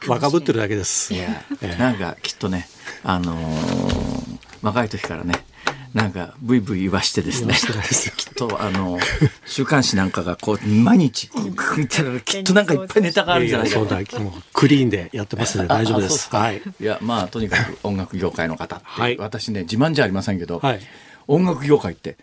[0.07, 1.13] 若ぶってるだけです。
[1.13, 1.43] いや
[1.77, 2.67] なんかきっとね
[3.03, 5.33] あのー若い時からね
[5.93, 7.53] なんかブイブイ言わしてですね
[8.17, 8.97] きっとあの
[9.45, 11.29] 週刊誌なんかがこう毎日
[11.77, 13.73] 見たらきっとなんかいっぱいネタがあるんじゃないか。
[13.75, 16.33] そうなだもうクリーンでやってますので大丈夫です。
[16.35, 16.61] はい。
[16.79, 19.17] いやまあとにかく音楽業界の方って、はい。
[19.17, 20.79] 私ね自慢じゃありませんけど、はい。
[21.27, 22.17] 音楽業界って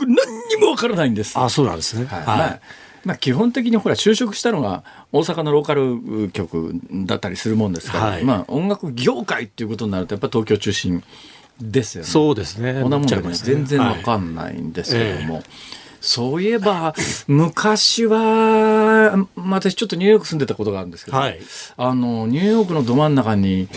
[0.00, 0.14] く何
[0.48, 1.38] にもわからないんです。
[1.38, 2.06] あ、そうなんですね。
[2.06, 2.22] はい。
[2.24, 2.60] はい。
[3.04, 6.72] まあまあ、基本的にほら就職したのが大阪のローカル局
[7.06, 11.02] だったりするもんですから、はいまあ、音楽業界っていうことになるとやっぱ東京中心
[11.60, 12.08] ですよね。
[12.08, 12.80] そうですね。
[12.82, 15.42] こんなもんでねなっちゃいますね全然わかんないんですけども。
[16.00, 16.94] そういえば、
[17.28, 21.38] 昔は、まあ私ちょっとニューヨーク住んでたことがあるんですけど、はい
[21.76, 23.68] あの、ニューヨークのど真ん中に、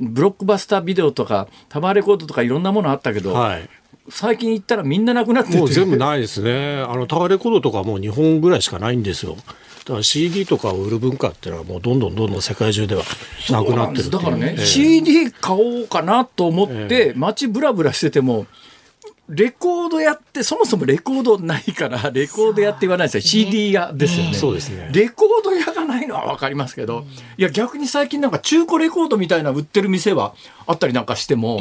[0.00, 3.68] ブロックバスタービデオとか、タワーレコードとかいろんなものあったけど、はい。
[4.08, 5.58] 最近行ったらみんななくなってて。
[5.58, 6.82] もう全部ないですね。
[6.88, 9.36] あの、タワーレコードとかもう2本ぐらいしかないんですよ。
[9.84, 13.02] だから CD とかを売る文化っていうのはもうどんどんどんどん世界中では
[13.50, 14.66] なくなってるだからね、ええ。
[14.66, 18.46] CD 買おうかなと思って、街ブラブラしてても、
[19.28, 23.20] レコード屋って、そもそもレコードないから、レコード屋って言わないですよ。
[23.22, 24.34] CD 屋ですよね。
[24.34, 24.90] そうですね。
[24.92, 27.06] レコード屋がないのはわかりますけど、
[27.38, 30.34] いや逆に最近なんか中古レコードみたいな売ってる店は
[30.66, 31.60] あったりなんかしても、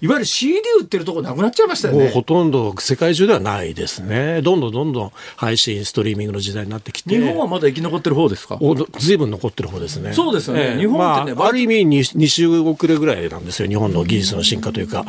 [0.00, 2.04] いわゆる CD 売ってるとこなくなっちゃいましたよね。
[2.04, 4.40] もうほとんど世界中ではないですね。
[4.42, 7.18] どんどんどんどん配信、ストリーミングの時代になってきて。
[7.18, 8.56] 日本はまだ生き残ってる方ですか？
[8.60, 10.12] おずいぶん残ってる方ですね。
[10.12, 13.68] そうですよね日本ってねまあ、ある意味 2, 2週遅れぐらいなんですよ。
[13.68, 15.04] 日本の技術の進化というか、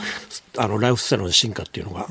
[0.58, 2.08] あのライフスタイルの進化っていうのが。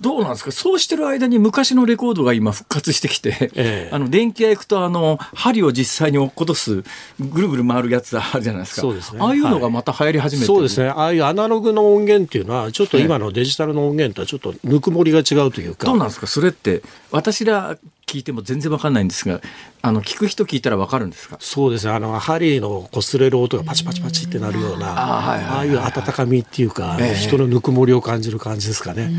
[0.00, 0.52] どうなんですか？
[0.52, 3.90] そうしてる間に昔のレコードが今復活してきて、ええ。
[3.94, 6.84] あの電気屋行くとあの針を実際に落っことす
[7.20, 8.82] ぐるぐる回るやつあるじゃないですか。
[8.82, 9.20] そうですね。
[9.20, 10.88] ああいうのがまた流行り始めてる、そうですね。
[10.88, 15.86] ああいうアナログの音源っていうのは、ちょっと今のデジタルの音源とはちょっとぬくもりが違うというか。
[15.86, 16.26] どうなんですか？
[16.26, 17.76] それって私ら
[18.12, 19.40] 聞いても全然わかんないんですが
[19.80, 21.36] あの聞く人聞いたらわかるんですか？
[21.40, 21.92] そうですね。
[21.92, 27.14] あの、針の擦れる音がパチパチパチってなるような、ああいう温かみっていうか、ええ。
[27.16, 29.10] 人のぬくもりを感じる感じですかね。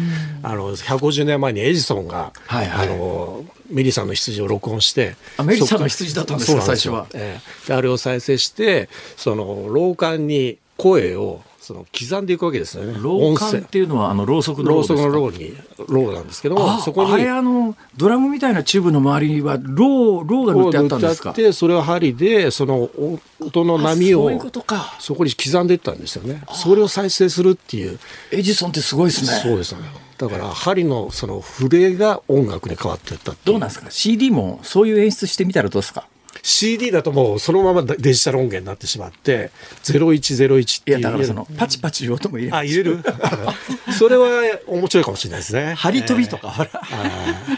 [0.42, 2.88] あの、150年前にエジソンが、はいはい。
[2.88, 7.08] あの、メリさんの羊を録音して、あメリさんの羊だったんですか最初は。
[7.14, 7.68] ええ。
[7.68, 12.96] であれを再生して、その、老館に声を、その、刻んでいくわけですよね。
[13.02, 15.56] 老館っていうのはあのろうそくのろろうそくのろうに、
[15.88, 21.32] ろうなんですけども、あそこに、あれあのドラムみたいなチューブの周りにはろうろうが塗ってあったんですか？
[21.32, 22.90] ってあってそれを針でその
[23.40, 24.96] 音の波をあそことか。
[25.00, 26.44] そこに刻んでいったんですよね。
[26.54, 27.98] それを再生するっていう。
[28.32, 29.40] エジソンってすごいですね。
[29.42, 29.82] そうですね。
[30.18, 36.08] だから針のその触れが音楽に変わっていったどうなんですか？CD もそういう演出してみたらどうですか？
[36.46, 39.50] CD だともうそのままデジタル音源になってしまって
[39.84, 41.00] 0101っていう。
[41.00, 43.00] いやだからそのパチパチいう音も入れあ入れる？
[43.98, 44.28] それは
[44.68, 45.74] 面白いかもしれないですね。
[45.78, 46.70] 針飛びとか、ほら。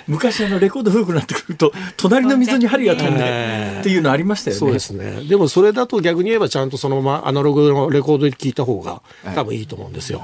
[0.07, 4.59] 昔あのレコード古くなってくると隣の溝に針が飛んでええっていうのありましたよね。
[4.59, 5.23] そうですね。
[5.27, 9.01] でもそれだと逆に言えばちゃんとそのままアナログのレコードで聞いた方が
[9.33, 10.21] 多分いいと思うんですよ。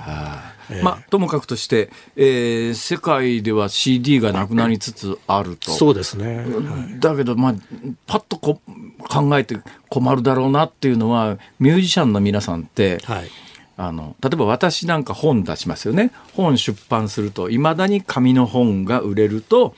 [0.84, 5.72] まあともかくとして、えー世界では CD がなくなりつつあると。
[5.72, 6.46] そうですね。
[7.00, 7.56] だけど、まあ、
[8.08, 8.62] パッとこ
[9.10, 9.58] 考えて
[9.90, 13.30] 困るだろうなっていうのはミュージシャンの皆さんって、はい。
[13.78, 19.74] あの例えば私なんか本出しますよね本出版するといまだに紙の本が売れると、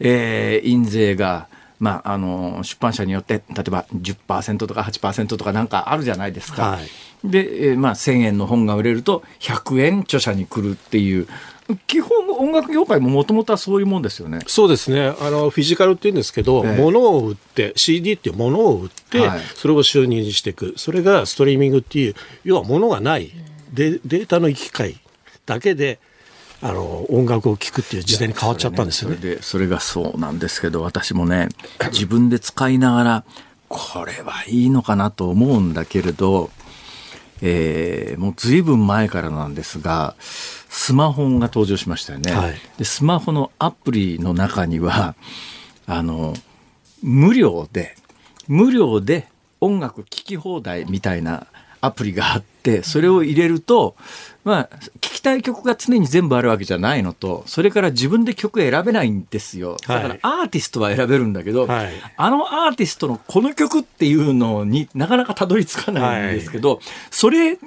[0.00, 1.46] えー印税が、
[1.78, 6.70] まあ、あの出版社によって例えば10%とか8%とかなんかあるじゃないですか。
[6.70, 6.88] はい
[7.24, 11.28] で、えーまあ、1,000円の本が売れると100円著者に来るっていう
[11.86, 14.40] 基本音楽業界ももともとはそういうもんですよね。
[14.46, 15.14] そうですね。
[15.20, 20.74] あの、フィジカルって言うんですけど、ええ物を売って、CD っていうものを売って、はいそれを収入にしていく。
[20.76, 23.32] それがストリーミングっていう、要は物がない、
[23.72, 24.98] でデータの行き交い
[25.46, 25.98] だけで、
[26.60, 29.16] あの、音楽を聴くっていう時代に変わっちゃったんですよね。
[29.16, 31.48] それでそれがそうなんですけど私もね
[31.90, 33.24] 自分で使いながら
[33.68, 36.50] これはいいのかなと思うんだけれど、
[37.42, 42.32] えーもう随分前からなんですがスマホが登場しましたよね。
[42.32, 45.14] はいでスマホのアプリの中には
[45.86, 46.34] あの
[47.02, 47.96] 無料で
[48.48, 49.28] 無料で
[49.60, 51.46] 音楽聴き放題みたいな
[51.80, 53.96] アプリがあってそれを入れると
[54.44, 59.76] まあ聴きたい曲が常に全部あるわけじゃないのとそれから自分で曲選べないんですよ。
[59.86, 61.92] だからはいアーティストは選べるんだけど、はい。
[62.16, 67.58] あのアーティストのこの曲っていうのになかなかたどり着かないんですけど、それ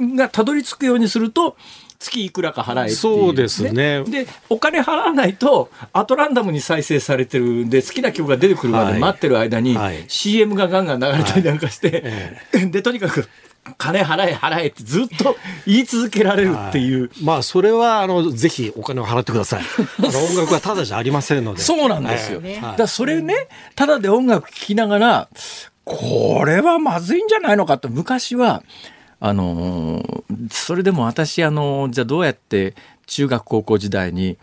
[0.00, 1.56] がたどり着くようにすると
[1.98, 4.04] 月いくらか払えっていう、そうですね。
[4.04, 10.04] でお金払わないとアトランダムに再生されてるんで好きな曲が出てくるまで待ってる間に、はい。
[10.08, 12.02] CM がガンガン流れたりなんかして、
[12.52, 12.66] え。
[12.66, 13.28] でとにかく
[13.78, 17.10] 金払え払えってずっと言い続けられるっていう。
[17.22, 19.62] まあ、それは、あの、ぜひお金を払ってください。
[20.02, 21.60] 音楽はただじゃありませんので。
[21.62, 22.40] そうなんですよ。
[22.44, 23.34] ええだそれね、
[23.74, 25.28] ただで音楽聴きながら、
[25.84, 28.62] これはまずいんじゃないのかと、昔は、
[29.20, 32.74] あのーそれでも私、あのーじゃあどうやって
[33.06, 34.36] 中学高校時代に、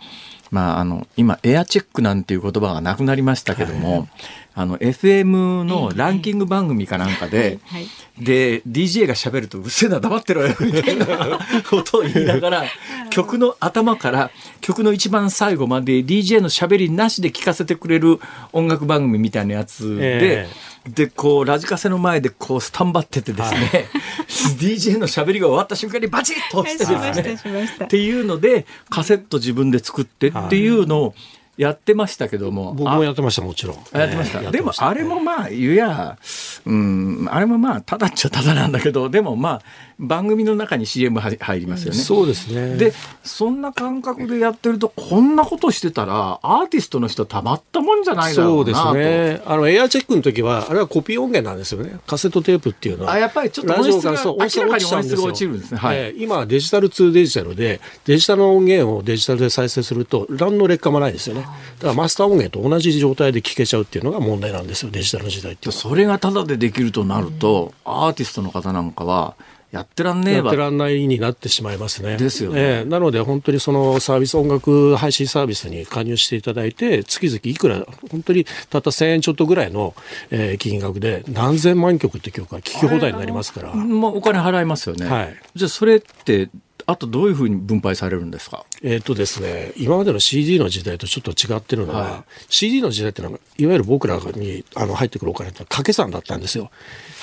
[0.52, 4.08] まあ、あの、今、エアチェックなんていう言葉がなくなりましたけども、
[4.56, 7.88] あの FM のランキング番組かなんかで、はい
[8.20, 11.08] で DJ が喋ると「うっせえな黙ってろよ」みたいな
[11.68, 12.66] ことを言いながら
[13.10, 14.30] 曲の頭から
[14.62, 18.20] 曲の一番最後まで DJ の喋りなしで聴かせてくれる
[18.51, 20.47] 音楽番組みたいなやつで。
[20.47, 20.47] え
[20.84, 23.86] でこうラジカセの前でこうスタンバっててですね、
[24.60, 31.16] DJ の喋りが終わった瞬間にバチッと押してですねっていうのでカセット自分で作ってっていうのを
[31.58, 33.78] やってましたけども、僕もやってましたもちろん。
[33.93, 36.18] あやってました、ええでもあれもまあ言うや
[36.66, 39.62] うんあれもまあただっちゃただなんだけどでもまあ
[40.00, 41.98] 番組の中に CM は入りますよね。
[41.98, 48.94] そうですねでそんな感覚でやってるとこんなことしてたらアーティストの人たまったもんじゃないだろそううです。
[48.94, 49.41] ね。
[49.46, 51.98] あのエアチェックの時はあれはコピー音源なんですよね。
[52.08, 53.14] カセットテープっていうのは。
[53.14, 61.41] あやっぱりちょっと音質が明らかに音質が落ちるんですねはいええ今はデジタル2デジタルでデジタルの音源をデジタルで再生すると何の劣化もないですよね。
[61.41, 64.91] だからマスター音源と同じ状態で聴けちゃうっていうのが問題なんですよ。
[64.91, 65.72] デジタルの時代って。
[65.72, 69.36] それがタダでできるとなると、アーティストの方なんかは
[69.74, 70.46] やってらんねえわ。
[70.46, 72.16] やってらんないになってしまいますね。
[72.18, 72.62] ですよね。
[72.62, 72.90] ええ。
[72.90, 79.96] なので本当にそのサービス音楽配信サービスに加入していただいて月々いくら本当にたった1000円ちょっとぐらいの、
[80.30, 83.74] えー金額で何千万曲って曲が聴き放題になりますから。
[83.74, 85.36] まあ、お金払いますよね、はい。
[85.56, 86.50] じゃあそれって
[86.86, 88.66] あとどういうふうに分配されるんですか？
[88.82, 96.70] えっ、とですね、今までの CD の時代とちょっと違ってるのは、は CD の時代ってのは、いわゆる僕らにあの入ってくるお金って掛け算だったんですよ。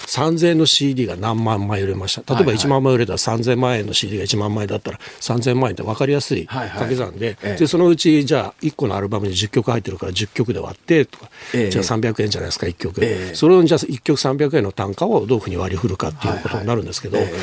[0.07, 2.35] 3000円の CD が何万枚売れました。
[2.35, 2.65] 例えばはいはい。
[2.65, 6.69] 1万枚売れたら3000万円の CD が1万枚だったら3000万円って分かりやすいはいはい。
[6.71, 7.57] 掛け算で、ええ。
[7.57, 11.71] で、そのうちじゃあ1個のアルバムに10曲入ってるから10曲で割ってとか、ええ。
[11.71, 13.05] じゃあ300円じゃないですか、1曲。
[13.05, 13.35] ええ。
[13.35, 17.35] それをじゃあ1曲300円の単価をどういうふうに割り振るかっていうことになるんですけど、はいはい。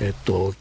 [0.00, 0.54] えっと、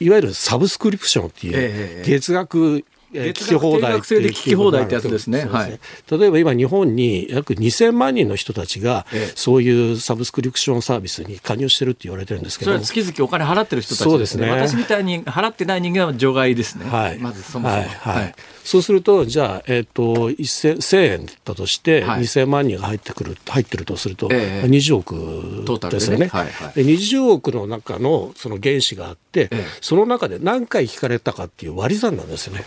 [0.00, 2.84] いわゆるサブスクリプションっていう月額
[3.14, 5.42] 聞き放題で聞き放題ってやつですね。
[5.42, 9.32] そうです例えば今日本に約2000万人の人たちがええ。
[9.34, 14.50] そういうサブスクリプションサービスに加入してるって言われてるんですけどそれは月々お金払ってる人たちそうですね。
[14.50, 17.88] 私みたいに払ってない人間は除外ですね、はい、まずそもそも、はい。
[17.88, 18.34] はい。
[18.64, 22.22] そうするとじゃあ、えっと1000 1000円だとして、はい。
[22.22, 24.66] 2000万人が入ってくる入ってるとすると、ええ。
[24.66, 26.28] 20億ですよね。
[26.28, 26.50] はい。
[26.50, 26.74] はい。
[26.74, 29.64] で20億の中のその原子があって、ええ。
[29.80, 32.64] その中で何回引かれたかっていう割り算なんですよね。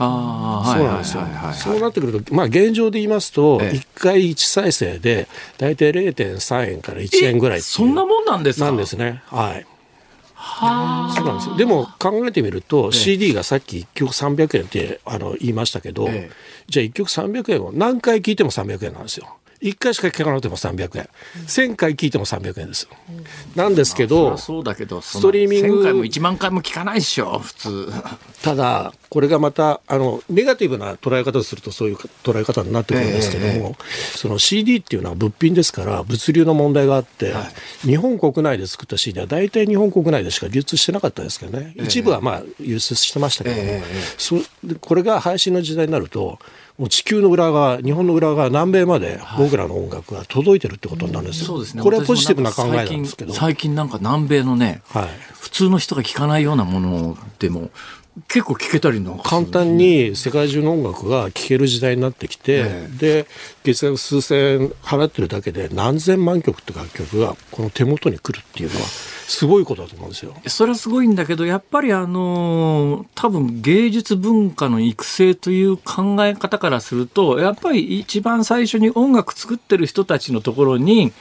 [0.00, 1.22] ああそうなんですよ。
[1.54, 5.26] そうなってくると、まあ現状で言いますと、ええ1回1再生で
[5.58, 8.66] 大体0.3円から1円ぐらいそんなもんなんですか？
[8.66, 9.22] なんですね。
[9.26, 9.66] はい。
[11.16, 11.56] そうなんですよ。
[11.56, 19.37] でも考えてみると、CD がさっき1曲300円ってあの言いましたけど、ええじゃあ1曲300円を何回聴いても300円なんですよ。
[19.62, 21.08] 1回しか聴かなくても300円。
[21.46, 22.90] 1000回聴いても300円ですよ。
[23.56, 25.80] なんですけどそうだけどスストリーミング。
[25.80, 27.92] 1000回も1万回も聞かないっしょ普通。
[28.42, 33.76] ただ、これがまた、あの、ネガティブな捉え方をするとそういう捉え方になってくるんですけども、
[34.14, 37.34] その CD っていうのは物品ですから、物流の問題があって、
[37.80, 46.38] 日本国内で作った CD は大体日本国内でしか流通してなかったんですけどね、一部はまあ輸出してましたけども、ええそでこれが配信の時代になると、
[46.78, 51.46] もう地球の裏側、日本の裏側、南米まで僕らの音楽が届いてるってことになるんですよ。
[51.46, 51.82] そうですね。
[51.82, 53.34] これはポジティブな考えなんですけど。
[53.34, 55.08] 最近なんか南米のね、はい。
[55.32, 57.70] 普通の人が聞かないようなものでも
[58.28, 62.88] 結構聞けたりな簡単に世界中の音楽が聴ける時代になってきて、え。
[62.96, 63.26] で
[63.64, 68.86] 月額数千円払ってるだけで何千万曲って楽曲がこの手元に来るっていうのは
[69.28, 70.34] すごいことだと思うんですよ。
[70.46, 81.12] それはすごいんだけどやっぱりあの多分芸術文化の育成という考え方からするとやっぱり一番最初に音楽作ってる人たちのところに、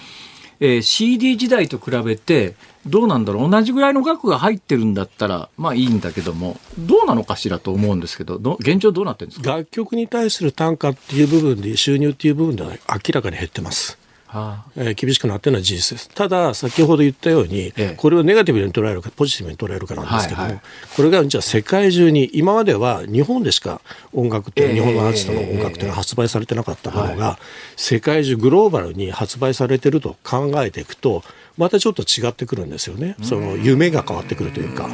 [0.62, 2.56] えー CD 時代と比べて
[2.88, 14.00] どうなんだろう同じぐらいの額が入ってるんだったらまあいいんだけどもどうなのかしらと思うんですけどど現状どうなってるんですか、楽曲に対する単価っていう部分で収入っていう部分では明らかに減ってます。
[14.28, 16.10] はあえー厳しくなってるのは事実です。
[16.10, 20.62] ただ、先ほど言ったように、ええこれをネガティブに捉えるか、ポジティブに捉えるかなんですけども、はいはい
[20.96, 23.82] これがじゃあ世界中に、今までは日本でしか
[24.14, 27.40] 音楽って、ええ日本のアーティストの音楽っていうのは発売されてなかったものが、
[27.76, 31.24] 世界中グローバルに発売されてると考えていくと、
[31.58, 33.16] またちょっと違ってくるんですよね。
[33.24, 34.90] その夢が変わってくるというか。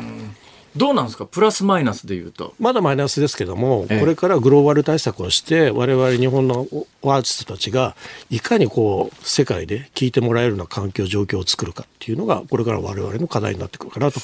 [0.76, 1.26] どうなんですか？
[1.26, 2.54] プラスマイナスで言うと。
[2.60, 7.96] まだマイナスですけども、ええこれからグローバル対策をして、我々日本のアーティストたちが、
[8.30, 14.20] いかにこう、世界で聴いてもらえるような環境、状況を作るかっていうのが、これから我々の課題になってくるかなと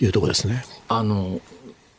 [0.00, 0.64] いうところですね。
[0.88, 1.40] あの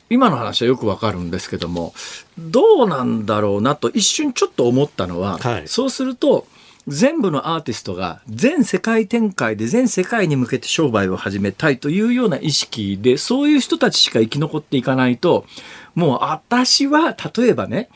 [0.09, 1.93] 今の話はよくわかるんですけども
[2.37, 6.45] どうなんだろうなと一瞬ちょっと思ったのは、はいそうすると
[6.87, 15.45] 全部のアーティストが全世界展開で全世界に向けて商売を始めたいというような意識でそういう人たちしか生き残っていかないと
[15.93, 17.89] もう私は例えばね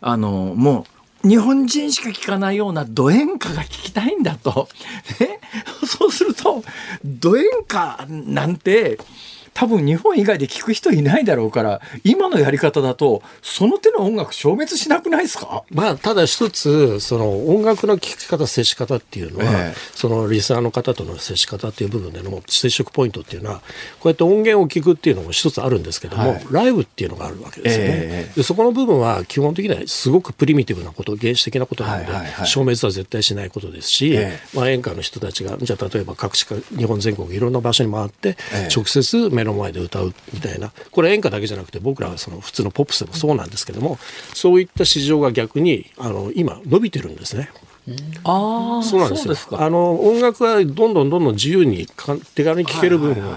[0.00, 0.86] あのも
[1.24, 4.68] う日本人しか聞かないようなド演歌が聞きたいんだと。
[5.20, 5.38] ね、
[5.86, 6.64] そうすると、
[7.04, 8.98] ド演歌なんて、
[9.54, 15.64] 多分日本以外で聞く人いないだろうから今のやり方だとその手の音楽消滅しなくないですか？
[15.70, 23.64] まあただ一つその音楽の聴き方接し方っていうのは、ええ、そのリスナーの方との接し方っていう部分での接触ポイントっていうのはこ
[24.04, 34.18] うやって音源を聞くっていうのも一つあるんですけども、はい、ライブっていうのがあるわけですよね、え、でそこの部分は基本的にはすごくプリミティブなこと原始的なことなので、はいはいはい、消滅は絶対しないことですし、
[34.54, 38.36] まあ、演歌の人たちがじゃあ例えば各地か日本全国いろんな場所に回って、
[38.74, 40.72] 直接目の前で歌うみたいな。
[40.90, 43.98] これ演歌だけじゃなくて僕らはその普通のポップスでもそうなんですけども
[44.34, 47.50] そういった市場が逆にあの今伸びてるんですね。
[48.22, 49.36] あそうなんですよ。
[49.52, 51.88] あの音楽はどんどんどんどん自由に
[52.34, 53.34] 手軽に聴ける分を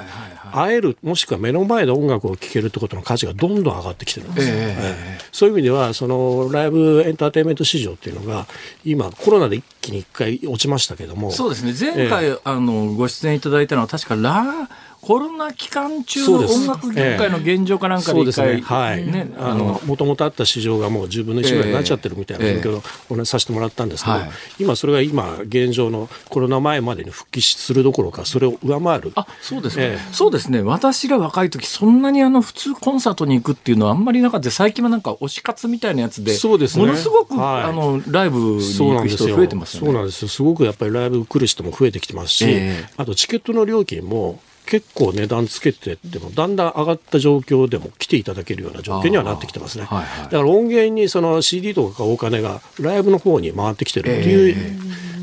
[0.56, 8.46] 会えるもしくは目の前で音楽を聴けるってことの価値がどんどん上がってきてるんです、えー、そういう意味ではそのライブエンターテインメント市場っていうのが
[8.86, 11.32] 今コロナで一気に一回落ちましたけども。
[11.32, 11.74] そうですね。
[11.78, 14.70] 前回、えー、あのご出演いただいたのは確かラ
[15.06, 24.18] コロナ期間中の音楽業界の現状かなんかで一回、えはい、ね、あのもともとあった市場がもう10分の1ぐらいになっちゃってるみたいな状況をお話しさせてもらったんですけど、
[24.58, 29.12] 今それが今現状のコロナ前までに復帰するどころかそれを上回る。
[29.14, 30.64] あそうですね、そうですね。
[30.64, 34.50] 私が若い時そんなにあの普通コンサートに行くっていうのはあんまりなかった。
[34.50, 39.86] 最近はなんか推し活みたいなやつでそうです、ね、ものすごく、はい、あのライブに行く人増えてますよね。
[39.86, 40.30] そうなんですよ。
[40.30, 54.76] すごくやっぱりライブ来る人も増えてきてますし、えー、あとチケットの料金も結構値段つけてってもだんだん上がった状況でも来ていただけるような状況にはなってきてますね、はいはい、だから音源にその CD とかお金がライブの方に回ってきてるっていう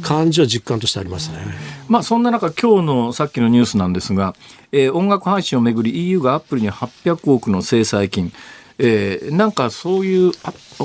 [0.03, 1.53] 感じは実感としてありますね、えー、
[1.89, 4.35] まあ、そんな中今日のさっきのニュースなんですが、
[4.73, 8.33] えー、音楽配信をめぐり EU がアップルに800億の制裁金。
[8.79, 10.33] えー、なんかそういう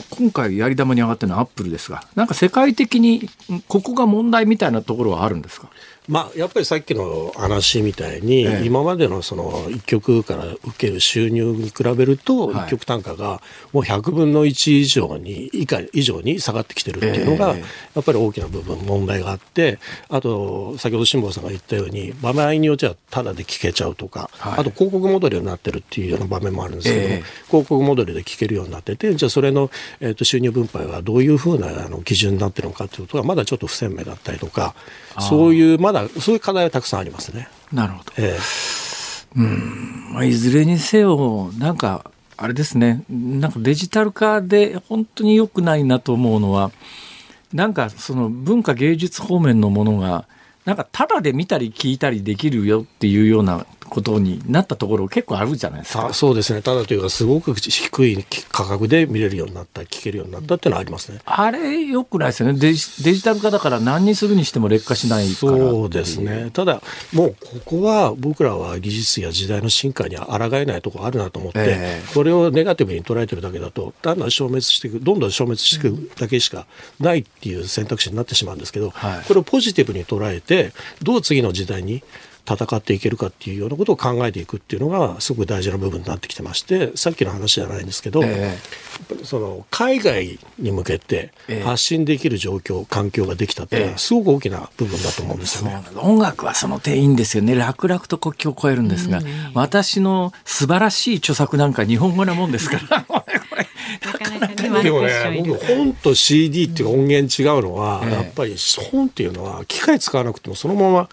[0.09, 3.27] 今回やり玉に上がってるのはアップルですがなんか世界的に
[3.67, 5.69] ここが問題みたいなところはあるんですか？
[6.07, 13.41] まあ、やっぱりさっきの話みたいに、ええ、今までのその1曲から受ける収入に比べると、1曲単価が
[13.73, 17.63] もう100分の1以上に、以下以上に下がってきてるっていうのが、や
[17.99, 19.79] っぱり大きな部分、問題があって、
[20.09, 27.07] あと、先ほど辛坊さんが言ったように、場合によってはただで聴けちゃうとか、はい、あと広告モデルになってるっていうような場面もあるんですけど
[27.47, 34.73] 広告モデルで聴けるようになってて、じゃあそれの、えー、と収入分配はどういうふうなあの基準になってるのかということが、まだちょっと不鮮明だったりとか、
[35.19, 37.49] そういうまだそういう課題はたくさんありますね。
[37.71, 38.13] なるほど。
[38.17, 46.71] えー、うんまあ、いずれにせよなんかあれですねなんかデジタル化で本当に良くないなと思うのは
[47.53, 50.25] なんかその文化芸術方面のものが
[50.65, 56.13] なんかただで見たり聞いたりできるよっていうようなことになったところ結構あるじゃないですか。
[56.13, 56.61] そうですね。
[56.61, 61.19] ただというかすごく低い価格で見れるようになった、聞けるようになったっていうのはありますね。
[61.25, 62.59] あれよくないですよね。
[62.59, 66.49] デジデジタル化だから何にするにしても劣化しないそうですね。
[66.51, 66.81] ただ
[67.13, 76.65] もうここは僕らは技術や時代の進化には抗えないところあるなと思って、えー、これをネガティブに捉えてるだけだとだんだん消滅していく、どんどん消滅していくだけしか
[76.99, 82.03] ないっていう選択肢になってしまうんですけど、はい、これをポジティブに捉えてどう次の時代に
[82.47, 91.33] 戦っていけるかっていうようなことを考えていくっていうのがすごく大事な部分になってきてましてさっきの話じゃないんですけど、えー、その海外に向けて
[91.63, 95.81] 発信できる状況、環境ができたっていうのはすごく大きな部分だと思うんですよね。
[95.97, 97.55] 音楽はその点いいんですよね。
[97.55, 99.21] 楽々と国境を越えるんですが、
[99.53, 103.05] 私の素晴らしい著作なんか日本語なもんですから。
[104.57, 108.55] でもね僕本と CD っていう音源違うのは、やっぱり
[108.91, 111.09] 本っていうのは機械使わなくてもそのまま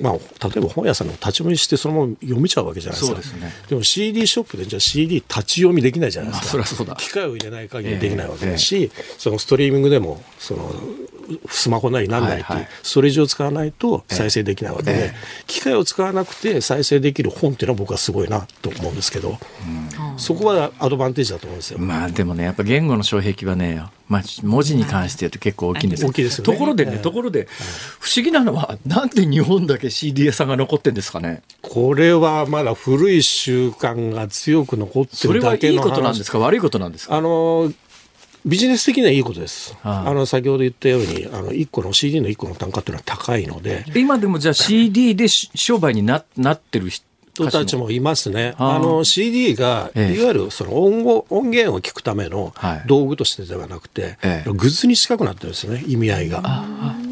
[0.00, 0.12] まあ、
[0.48, 3.20] 例えば本屋さんの立ち読みしてそのまま読みちゃうわけじゃないですか。
[3.20, 6.58] でね、でも CD ショップでじゃあ CD 立ち読みできないじゃないですか。
[6.58, 10.72] まあ、そ機械を入れない限りできないわけだし、えーえー、そのストリーミングでもその
[11.48, 15.12] スマホなりなんなりっていう、ストレージを使わないと再生できないわけで、えー、
[15.46, 21.78] 機械を使わなくて再生できる本っていうのは僕はすごいなと思うんですけど、うん、そこはアドバンテージだと思うんですよ。
[21.78, 27.48] まあでもねやっぱ言語の障壁はねまあ、文字に関して言うと結構大きいんです大きいですよ、ね、ところでね、ところで、
[27.98, 31.40] 不思議なのは、なんで日本だけ CD 屋さんが残ってんですかね？
[31.62, 37.16] これはまだ古い習慣が強く残ってるだけのそれはいいことなんですか、悪いことなんですか？
[37.16, 37.72] あの
[38.44, 39.76] ビジネス的にはいいことです。
[39.84, 43.84] あの先ほど言ったように、あの1個の CD の1個の単価っていうのは高いので。
[43.94, 47.04] 今でもじゃあ CD で商売にななってる人
[47.34, 48.54] たちもいますね。
[48.58, 50.18] あの CD が、ええ。
[50.18, 54.50] いわゆるその音語音源を聞くためのはい道具としてではなくて、ええ。
[54.50, 56.42] グッズに近くなってるんですよね、意味合いが。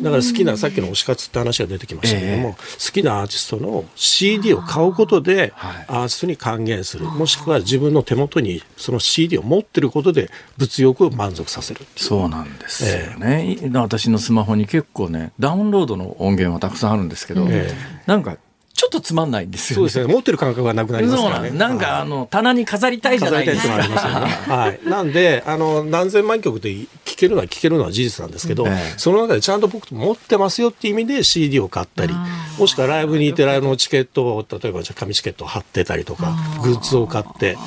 [0.03, 5.85] だから好きな、さっきの推し活って話が出てきましたけども、え好きなアーティストの CD を買うことで、はい。
[5.89, 11.81] アーティストに還元する、もしくは自分の手元にその CD を持ってることで物欲を満足させる。
[11.97, 17.73] そうなんですよね、私のスマホに結構ねダウンロードの音源はたくさんあるんですけど、え
[18.07, 18.37] なんか
[18.81, 19.91] ちょっとつまんないんですよね。
[19.91, 21.51] そうですね、持ってる感覚がなくなりますからね。
[21.51, 23.77] なんかあの棚に飾りたいじゃないですか。
[23.77, 24.57] 飾りたいっていうのがありますよね。
[24.57, 24.81] はい。
[24.89, 26.75] なんで、あの、何千万曲で
[27.05, 32.15] 聴けるのは聴けるのは事実なんですけど、ええその中でちゃんと僕持ってますよっていう意味で CD を買ったり、
[32.59, 37.59] もしくはライブに行ってライブのチケットを、例えばじゃあ紙チケットを貼ってたりとか、グッズを買って、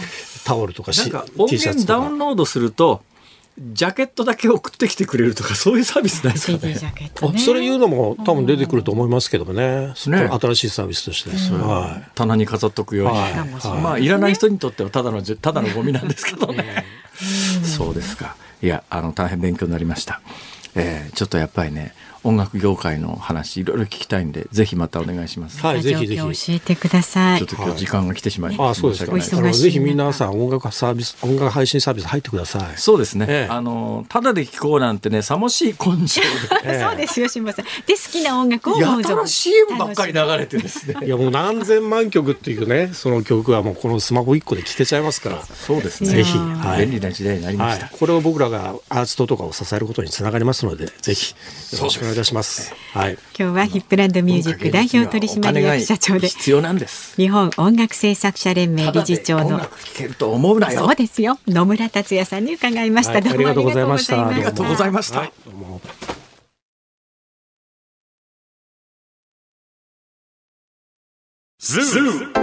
[0.45, 1.99] タオルとかシャ源ツとか。
[1.99, 3.03] ダウンロードすると
[3.60, 7.12] ジャケットだけ送ってきてくれるとかそういうサービスないですかねね。
[7.22, 9.88] あそれ言うのも多分出てくると思いますけどもね。
[9.88, 11.30] ね新しいサービスとして。
[11.30, 16.86] は棚に飾っとくように、はいはいまあいらない人にとってはただのじ ただのゴミなんですけどね。
[17.64, 18.36] そうですか。
[18.64, 20.22] いやあの大変勉強になりました。
[20.76, 21.93] えーちょっとやっぱりね
[22.24, 25.59] 音楽業界の話いろいろ聞きたいんでぜひまたお願いします。
[25.59, 25.61] い。
[25.61, 26.21] はい、ぜ状ひぜひ。
[26.21, 27.47] 況教えてくださいちょっ。
[27.49, 32.78] と今日時間が来てしまい、あそうですか、ぜひ皆さん音楽サービス、音楽配信サービス入ってください。
[32.78, 36.21] そうですね、ええあのただで聞こうなんてねさもしい根性
[36.63, 37.65] で そうですよ、辛坊さん。
[37.65, 45.43] で、好きな音楽をやたら CM ばっかり流れてですねいやもう何千万曲っていうね、その曲はもうこのスマホ1個で聴けちゃいますから。
[45.45, 51.36] そうですねぜひ、はい便利な時代になりました、、はいこれを僕らがアーティストとかを支えることにつながりますので、ぜひ
[51.74, 52.74] よろしくお願いいたします。
[52.93, 53.18] はい。
[53.38, 61.39] 今日はヒップランドミュージック代表取締役社長で、必要なんです日本音楽制作者連盟理事長のただで音楽聴けると思うなよそうですよ。
[61.47, 63.14] 野村達也さんに伺いました。
[63.14, 65.32] はいどうもありがとうございましたありがとうございましたあ
[72.36, 72.42] り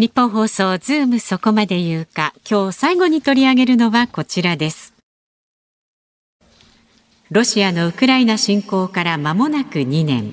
[0.00, 2.32] 日本放送ズームそこまで言うか。
[2.50, 4.94] 今日最後に取り上げるのはこちらです。
[7.30, 10.32] ロシアのウクライナ侵攻から間もなく2年。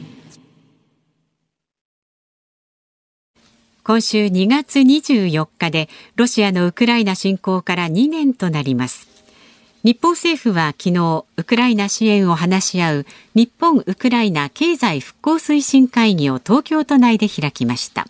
[3.84, 9.10] 今週2月24日でロシアのウクライナ侵攻から2年となります。
[9.84, 13.06] 日本政府は昨日ウクライナ支援を話し合う
[13.36, 18.08] 日本ウクライナ経済復興推進会議を東京都内で開きました。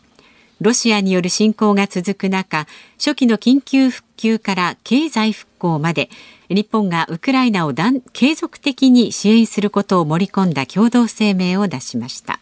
[0.60, 6.10] ロシアによる侵攻が続く中初期の緊急復旧から経済復興まで
[6.50, 12.40] 日本がウクライナを断継続的に支援することを盛り込んだ共同声明を出しました。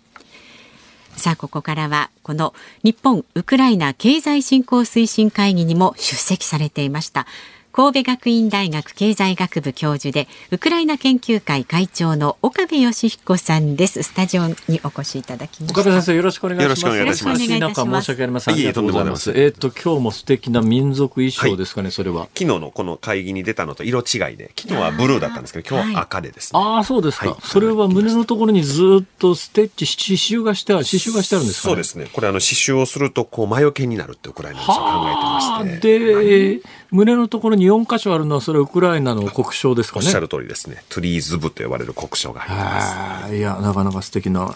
[1.17, 2.53] さあここからはこの
[2.83, 7.25] 日本ウクライナ経済振興推進会議にも出席されていました
[7.75, 14.55] 神戸学院大学経済学部教授でウクライナ研究会会長の岡部義彦さんですスタジオに
[14.85, 16.97] お越しいただきました岡部先生よろしくお願いします。
[16.97, 18.55] よろしくお願いしますよろしくお願いいたしますなんか申し訳ありません。
[18.55, 19.25] いえいえありがとうございます。
[19.25, 22.29] とんでもえっ、と今日も素敵な民族衣装ですかね、それは。
[22.33, 26.59] 昨日のこの会議に出たのと色違いで、昨日はブルーだったんですけど、今日は赤でですね。
[26.61, 32.07] ああそうですか、はいそれは胸のところにずっとステッチ刺繍がしてある刺繍がしてあるんですか、ね、そうですね。
[32.13, 36.59] これあの刺繍をするとこう魔除けになるってウクライナの人は考えてはあまして。
[36.59, 36.61] で、
[36.95, 40.81] 胸のところに4箇所あるのはそれはウクライナの国章ですかねおっしゃる通りですね。
[40.87, 43.35] トゥリーズ部と呼ばれる国章が入ってます。
[43.35, 44.53] いやなかなか素敵な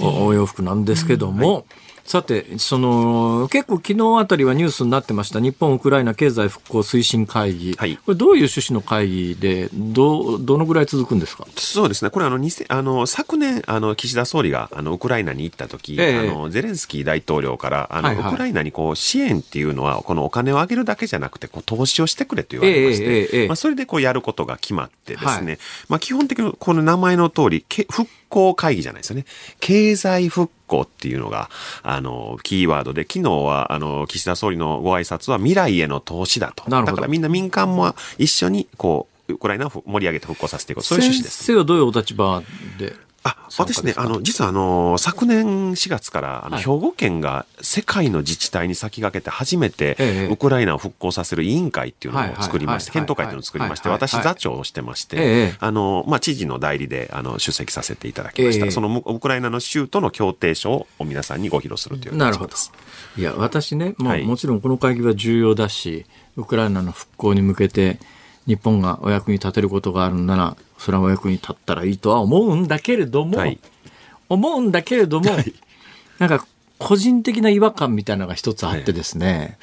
[0.00, 1.66] おお洋服なんですけども、
[2.10, 5.38] さてその結構昨日あたりはニュースになってました。
[5.38, 7.98] 日本ウクライナ経済復興推進会議、はい。
[7.98, 11.46] これどういう趣旨の会議でどうどのぐらい続くんですか？
[11.56, 12.10] そうですね。
[12.10, 16.18] これあの、2000あの、昨年、あの、岸田総理が、あの、ウクライナに行った時、ええ。
[16.18, 18.26] あの、ゼレンスキー大統領から、あの、はいはい。
[18.26, 23.46] ウクライナにこう、支援っていうのは、このお金をあげるだけじゃなくて、こう、投資をしてくれと言われまして、ええええええ。
[23.46, 25.58] まあ、それでこう、やることが決まってですね、はい。
[25.88, 29.26] まあ、基本的にこの名前の通り、け復興会議じゃないですよね。
[29.60, 31.50] 経済復興っていうのが、
[31.82, 36.70] あの、キーワードで、昨日は、あの、岸田総理のご挨拶は未来への投資だと。
[36.70, 40.84] なるほどだからみんな民間も一緒に、こう、ウクライナを盛り上げて復興させていこう。
[40.84, 41.44] そういう趣旨です。
[41.44, 42.42] 先生はどういうお立場
[42.78, 42.94] で？
[43.22, 46.64] あ、私ね、あの、実はあの、昨年4月から、あの、はい。
[46.64, 55.20] 兵庫県が世界の自治体に先駆けて初めて、ええウクライナを復興させる委員会っていうのを作りまして、検討会っていうのを作りまして、私座長をしてまして、え
[55.52, 58.64] えあの、まあ、知事の代理で、あの、出席させていただきました。
[58.64, 58.70] ええ。
[58.70, 62.56] そのウウクライナの州との協定書を皆さんにご披露するというなるほど。
[63.18, 64.24] いや、私ね、もう、はい。
[64.24, 66.06] もちろんこの会議は重要だし、
[66.36, 67.98] ウクライナの復興に向けて、
[68.46, 73.58] 日本がお役に立てることがあるんなら、それはお役に立ったらいいとは思うんだけれども、はい。
[74.28, 75.30] 思うんだけれども、
[76.18, 76.46] なんか、
[76.78, 79.58] 個人的な違和感みたいなのが一つあってですね、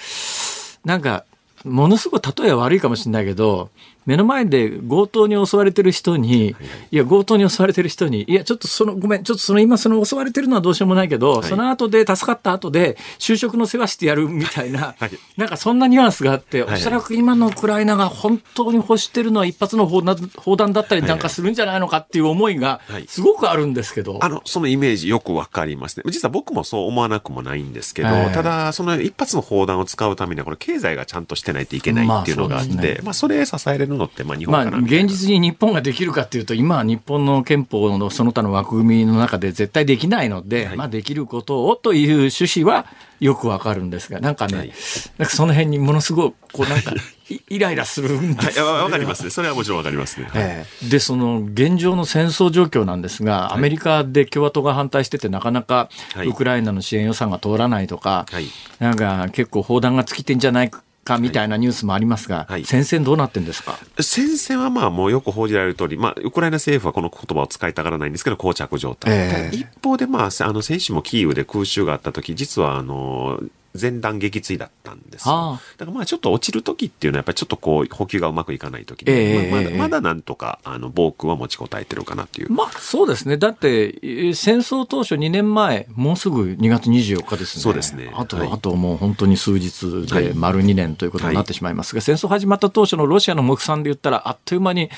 [0.85, 1.25] なんか、
[1.63, 3.69] ものすごく例えは悪いかもしれないけど、
[4.07, 6.55] 目の前で強盗に襲われてる人に、
[6.91, 11.43] いや、強盗に襲われてる人に、いや、ちょっとその、ごめん、ちょっとその今その襲われてるのはどうしようもないけど、い。
[11.43, 15.11] その後で助かった後で、就職の世話してやるみたいな、はい。
[15.35, 23.07] なんかそんなニュアンスがあって、はいおそらく今のウクライナが本当に欲してるのは一発の砲弾砲弾だったりなんかするんじゃないのかっていう思いがはい。
[23.07, 24.19] すごくあるんですけど。
[24.21, 26.03] あの、そのイメージよくわかりますね。
[26.07, 32.99] 実は僕もそう思わなくもないんですけど、はいただ、その一発の砲弾を使うためには、これ経済がちゃんとしてないといけないっていうのがあって、まあね。
[33.03, 40.77] まあ、それ支えれるのって、まあ、日本まあ、現実に日本ができるかっていうと、今は日本の憲法のその他の枠組みの中で絶対できないので、はい。
[40.77, 42.85] まあ、できることをという趣旨は
[43.19, 44.73] よくわかるんですが、なんかね、はい。
[45.17, 46.93] なんかその辺にものすごく、こうなんか、
[47.29, 49.29] いイライラするんですはい、わわかりますね。
[49.31, 50.29] それはもちろんわかりますね。
[50.33, 50.89] ええ。
[50.89, 56.27] で、その現状の戦争状況なんですが、アメリカで共和党が反対してて、なかなかはい。
[56.27, 58.47] ウクライナの支援予算が通らないとか、はい。
[58.79, 60.83] なんか結構砲弾が尽きてんじゃないか
[61.17, 62.65] みたいなニュースもありますが、はい。
[62.65, 63.79] 戦線どうなってんですか？
[64.01, 69.13] 戦線はまあもうよく報じられる通り、まあ、ウクライナ政府はこの言葉を使いたがらないんですけど、膠着状態。
[69.13, 69.31] ええ。
[69.31, 73.39] ただ一方で、まあ、あの、先週もキーウで空襲があった時、実は、あの、
[73.79, 82.51] 前段撃墜だったんですだからまあちょっと落ちる時っていうのはやっぱりちょっとこう補給がうまくいかない時で、ええまあまだええまだなんとかあの防空は持ちこたえてるかなっていう。
[82.51, 83.37] まあそうですね。
[83.37, 87.63] だって、えー戦争当初2年前、もうすぐ2月24日ですね。
[87.63, 94.89] そうですねあと、はいあともう本当に数日はいで丸2年ということになってしまいますが、戦争始まった当初のロシアの目算で言ったら、あっという間に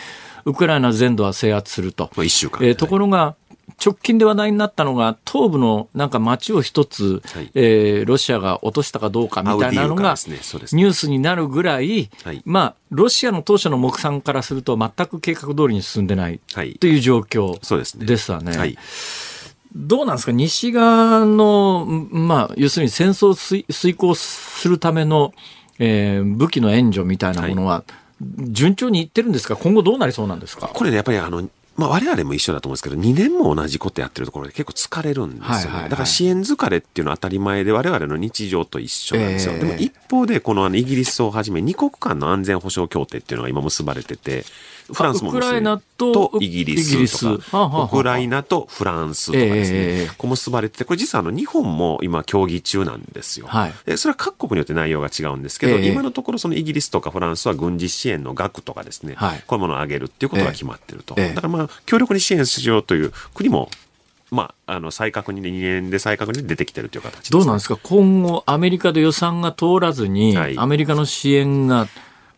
[0.45, 2.09] ウクライナ全土は制圧すると。
[2.15, 3.35] まあ一週間えーところが、
[3.83, 7.51] 直近で話題になったのが、東部のなんか町を一つ、はい。
[7.53, 12.41] えーロシアが落としたかどうかみたいなのがニュースになるぐらい、はい。
[12.45, 16.73] まあ、ロシアの当初の目算からすると全く計画通りに進んでないはい。
[16.75, 18.05] という状況そうですね。
[18.05, 18.57] ですわね。
[18.57, 18.77] はい。
[19.75, 20.31] どうなんですか？
[20.31, 25.33] 西側の、んまあ、要するに戦争を遂遂行するための、
[25.77, 27.83] えー武器の援助みたいなものは、
[28.19, 29.55] 順調にいってるんですか？
[29.55, 30.69] 今後どうなりそうなんですか？
[30.73, 31.47] これね、やっぱりあの、
[31.79, 35.89] まあ、我々も一緒だと思うんですけど、2年も同じことやってるところで結構疲れるんですよね。
[35.89, 39.53] だから支援疲れっていうのは当たり前で、我々の日常と一緒なんですよ。
[39.53, 44.43] ええでも一方で、このあのイギリスをはじめ、2国間の安全保障協定っていうのが今結ばれてて、
[44.93, 47.85] フランスもウクライナととイギリススとか、はあはあはあ。
[47.85, 53.47] ウクライナとフランスとかですね、ええこう結ばれてて、これ実はあの日本も今協議中なんですよ。
[53.47, 53.73] はい。
[53.85, 59.43] でそれは各国によって内容が違うんですけど、ええ今のところそのイギリスとかフランスは軍事支援の額とかですね、はい。
[59.47, 61.15] こういうものを上げるっていうことが決まってると。
[61.17, 61.35] ええ。
[61.35, 63.69] だからまあ、強力に支援しようという国も、
[64.31, 67.77] まあ、あの、再確認で2年で再確認で出てきてるという形です、どうなんですか？
[67.81, 70.57] 今後、アメリカで予算が通らずに、はい。
[70.57, 71.87] アメリカの支援が、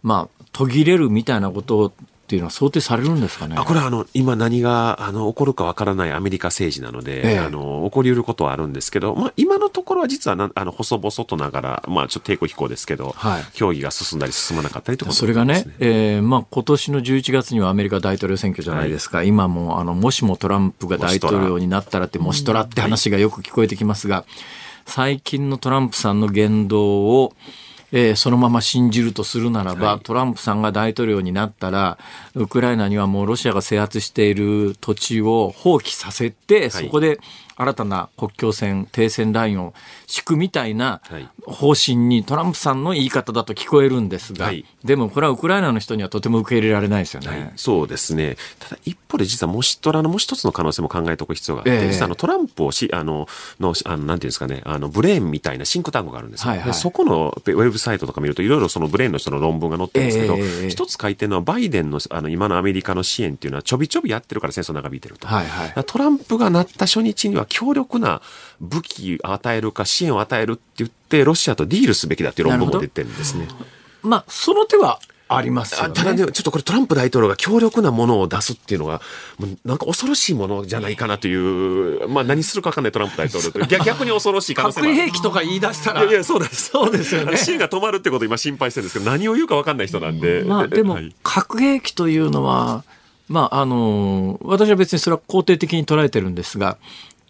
[0.04, 1.94] まあ、途切れるみたいなこと
[2.32, 3.58] っていうのは想定されるんですかね？
[3.58, 7.40] あこれはあの今何があの起こるかわからないアメリカ政治なので、ええ。
[7.40, 13.44] あの起こりうることはあるんですけど、まあ、今のところは実はなあの細々とながら、まあ、ちょっと抵抗飛行ですけど、はい。
[13.52, 15.66] 協議が進んだり進まなかったりということそれがね。
[15.80, 24.24] えーまあ、今年の11月にはアメリカ大統領選挙じゃないですか、今もあのもしもトランプが大統領になったらって、もしトラって話がよく聞こえてきますが、
[24.86, 27.34] 最近のトランプさんの言動を、
[27.92, 31.98] えーそのまま信じるとするならば、トランプさんが大統領になったら、
[32.36, 37.20] ウクライナにはもうロシアが制圧している土地を放棄させて、そこで
[37.62, 39.74] 新たな国境線、停戦ラインを
[40.08, 47.28] 敷くみたいなはい方針にトランプさんの言い方だと聞こえるんですが、はいでもこれはウクライナの人にはとても受け入れられないですよね。
[47.28, 48.36] はい、そうですね。
[48.60, 53.28] ただ一方で実はもしトラのもう一つの可能性も考えておく必要があって、ええ実はあのトランプをし、あの、
[53.60, 56.50] の、あの、なんていうんですかね、あの、ブレーンみたいなシンクタンクがあるんですよ。
[56.50, 65.28] はいはいでそこのウェブサイトとか見るといろいろそのブレーンの人の論文が載ってるんですけど、ええええ一つ書いてるのはバイデンのあの今のアメリカの支援っていうのはちょびちょびやってるから戦争長引いてると。
[65.28, 68.22] はいはいトランプがなった初日には強力な
[68.60, 73.48] 武器を与えるか支援を与えるって言って、ロシアとディールすべきだっていう論文も出てるんですね。
[74.04, 75.94] まあ、その手はありますよね。
[75.94, 79.02] ただね、ちょっとこれトランプ大統領が強力なものを出すっていうのが、
[79.38, 84.94] もうなんか恐ろしいものじゃないかなという、まあ何するかわかんないトランプ大統領と逆 逆に恐ろしい可能性核。
[84.94, 86.02] 兵器とか言い出したら。
[86.02, 86.70] いやいや、そうです。
[86.70, 90.44] そうですよねシーンが止まるってことを今心配してるんですけど、何を言うか分かんない人なんで。
[90.46, 92.84] まあでもはい核兵器というのは、
[93.30, 96.78] まああの私は別にそれは肯定的に捉えてるんですが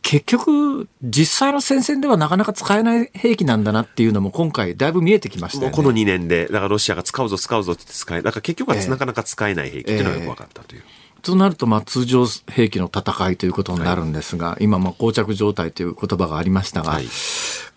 [0.01, 5.75] 結局実際の戦線ではなかなか使えない兵器なんだなっていうのも今回だいぶ見えてきましたよね。
[5.75, 10.83] この2年で、だからロシアが使うぞ使うぞって使え、だから結局はなかなか使えない兵器っていうのがよく分かったという。
[11.21, 17.05] となると、まあ、通常兵器の戦いということになるんですが、今、まあ、膠着状態という言葉がありましたが、はい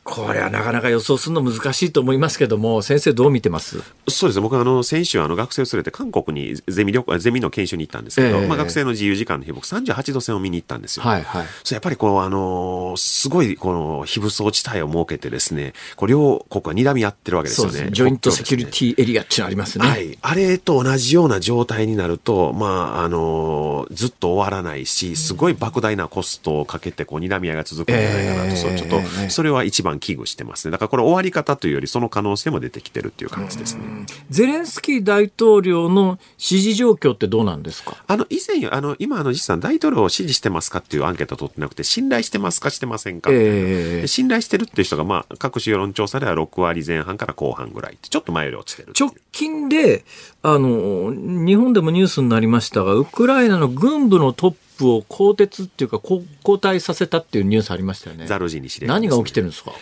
[0.04, 3.82] これはなかなか予想するの難しいと思いますけども、先生どう見てます？
[4.06, 4.42] そうですね。
[4.42, 11.04] 僕はあの、先週あの学生を連れて韓国にゼミ旅行、ゼミの研修に行ったんですけど、ええまあ学生の自由時間の日、僕38度線を見に行ったんですよ。
[11.04, 11.46] はいはい。
[11.70, 17.72] やっぱりこう、あのすごいこの非武装地帯を設けてですね、こう両国が睨み合ってるわけですよね。
[17.72, 17.92] そうです。
[17.94, 19.86] ジョイントセキュリィティエリアっていうのありますね。
[19.88, 20.18] はい。
[20.20, 29.00] あれと同じような状態になると、まあ、あのずっと終わらないし、すごい莫大なコストをかけて、こう、睨み合いが続くんじゃないかなと、ええそうちょっと、
[29.30, 30.72] それは一番危惧してますね。
[30.72, 33.82] だからこれ終わり方というより、その可能性も出てきてるっていう感じですね。
[34.30, 37.96] ゼレンスキー大統領の支持状況ってどうなんですか？
[38.06, 43.30] あの、以前よ、あの、今、あの、実は大統領を支持してますかっていうアンケートを取ってなくて、信頼してますかしてませんか？
[43.32, 44.00] ええ。
[44.02, 50.04] で信頼してるっていう人が、まあ、各種世論調査では6割前半から後半ぐらいって、ちょっと前より落ちてる直近で、
[50.46, 58.26] あの、日本でもニュースになりましたが、ウクライナの軍部のトップを更迭っていうか、こ交代させたっていうニュースありましたよね。
[58.26, 59.72] ザルジに司令官何が起きてるるんですか？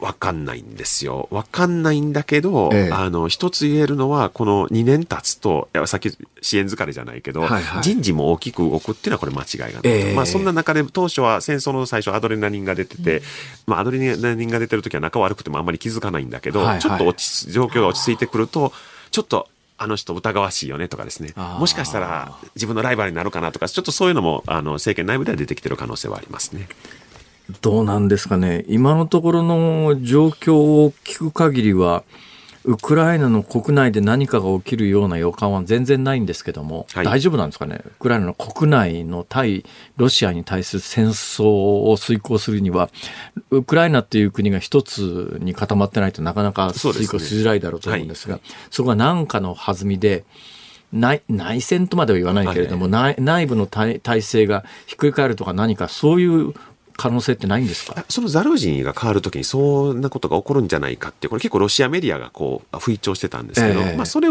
[0.00, 1.26] わかんないんですよ。
[1.32, 9.80] わかんないんだけど、ええあの、一つ言えるのは、この2年経つと、いやさっき支援疲れじゃないけど、はいはい人事も大きく動くっていうのはこれ間違いがない。
[9.84, 13.22] ええまあそんな中で当初は戦争の最初アドレナリンが出てて、
[13.66, 18.72] まあアドレナリンが出てる時は仲悪くてもあんまり気づかないんだけど、はいはいちょっと落ち状況が落ち着いてくると、
[19.10, 19.48] ちょっと、
[19.82, 21.32] あの人疑わしいよねとかですね。
[21.58, 26.68] もしかしたら自分のライバルになるかなとか、ちょっとそういうのも、あの、政権内部では出てきてる可能性はありますね。
[27.60, 32.04] どうなんですかね、今のところの状況を聞く限りは、
[32.64, 37.04] ウクライナの国内で何かが起きるような予感は全然ないんですけども、はい。
[37.04, 39.64] 大丈夫なんですかね、ウクライナの国内の対
[39.96, 42.90] ロシアに対する戦争を遂行するには、
[43.50, 48.38] ウクライナっていう国が一つに固まってないとなかなか遂行しづらいだろうと思うんですが、
[48.70, 50.24] そこが何かの弾みで、
[50.92, 56.52] 内内戦とまでは言わないけれども、内内部の体体制がひっくり返るとか何かそういう
[56.96, 58.04] 可能性ってないんですか？
[58.08, 63.96] そのザルージニが変わるときにそんなことが起こるんじゃないかって、これ結構ロシアメディアがこう、吹聴してたんですけど、ええ。
[63.96, 64.28] まあそれ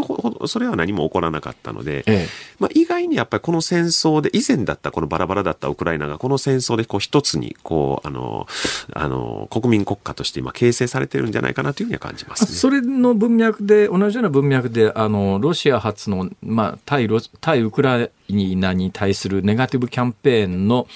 [0.47, 2.27] それは何も起こらなかったので、ええ。
[2.59, 8.47] まあ意外にやっぱりこの戦争で、以前だったこのバラバラだったウクライナがこの戦争でこう一つに、こう、あの、
[8.93, 12.49] あの、国民国家として今形成されてるんじゃないかなというふうには感じますね。
[12.49, 20.87] それの文脈で、同じような文脈で、あの、ロシア発の、まあ、対ロ、対ウクライナに対するネガティブキャンペーンの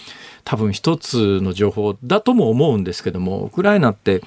[0.46, 4.22] 多分一つの情報だとも思うんですけども、ウクライナって、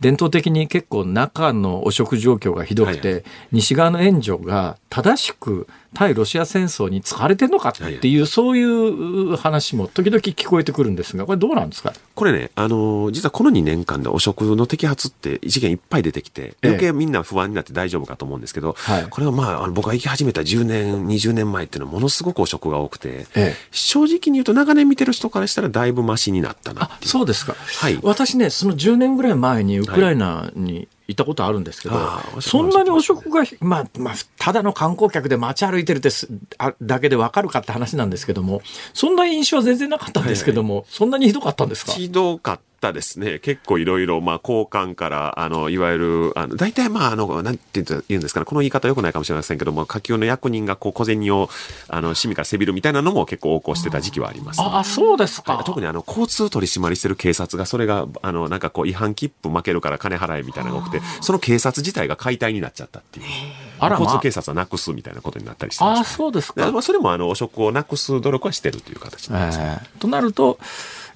[0.00, 11.92] 伝統的に結構中の汚職状況がひどくて、はいは西側の援助が正しく対ロシア戦争に使われてるのかっていう、そういう話も時々聞こえてくるんですが、これどうなんですか？
[12.14, 19.06] これね、あのー実はこの2年間で汚職の摘発って事件いっぱい出てきて、余計みんな不安になって大丈夫かと思うんですけど、はい。
[19.08, 23.54] これはまあ、あの僕が行き始めた10年、20年前っていうのはものすごく汚職が多くて、ええ。
[23.70, 26.90] 正直に言うと長年見てる人からしたらだいぶマシになったな。
[27.02, 27.98] そうですか、はい。
[28.02, 31.96] 私ね、その10年ぐらい前にウクライナに行ったことあるんですけど、
[32.40, 36.28] そんなに汚職が、まあ、まあ、ただの観光客で街歩いてるです
[36.58, 38.62] あだけで分かるかって話なんですけども、
[38.94, 41.92] そんな印象は全然なかったんですけども、そんなにひどかったんですか？
[41.92, 43.38] ひどかったですね。
[43.38, 51.48] 結構いろいろ、まあ、交換から、あの、いわゆる、あの、大体まあ、あの、なんて言うんですかね、この言い方良くないかもしれませんけども、下級の役人がこう、小銭を、
[51.88, 54.66] あの、市民からせびるみたいなのも結構横行してた時期はあります、ね。
[54.66, 55.64] ああ、そうですか。
[55.64, 63.26] 特にあの交通取り締まりしてる警察がそれがあのなんかこう違反切符負けるから金払えみたいなのが多くてその警察自体が解体になっちゃったっていう
[63.78, 66.64] あらまあ交通警察はなくすみたいなことになったりしてまああ、した、そうですか。
[66.64, 70.58] でまあ、それもあの汚職をなくす努力はしてるという形になります、えーとなると、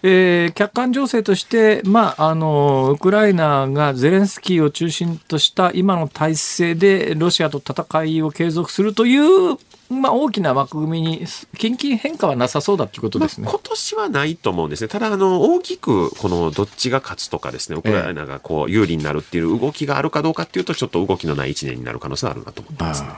[0.02, 9.56] えー客観情勢として、まあ、あのウクライナがゼレンスキーを中心とした今の体制でロシアと戦いを継続するという、
[9.90, 11.26] まあ、大きな枠組みに
[11.58, 13.48] 近々変化はなさそうだということまあですね。
[13.48, 14.88] 今年はないと思うんですね。
[14.88, 23.08] ただ、あの、大きく、この、どっちが勝つとかですね、ウクライナがこう、有利になるっていう動きがあるかどうかっていうと、ちょっと動きのない一年になる可能性はあるなと思ってますね。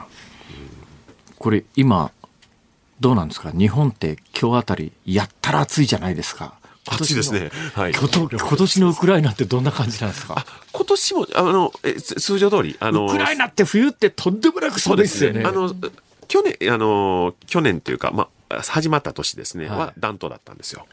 [1.38, 2.12] これ今
[3.00, 3.50] どうなんですか？
[3.50, 6.59] 日本って今日あたりやったら暑いじゃないですか。
[6.90, 7.50] 今年の暑いですね。
[7.74, 7.92] はい。
[7.92, 10.44] 今年のウクライナってどんな感じなんですか？
[10.72, 15.44] 今年も、あの、えつ通常通り、あの、ウクライナって冬ってとんでもなくそうですよね。
[15.44, 15.74] あの、
[16.26, 20.86] 去年、あの、去年っていうか、まあ、始まった年ですね、はいは暖冬だったんですよ。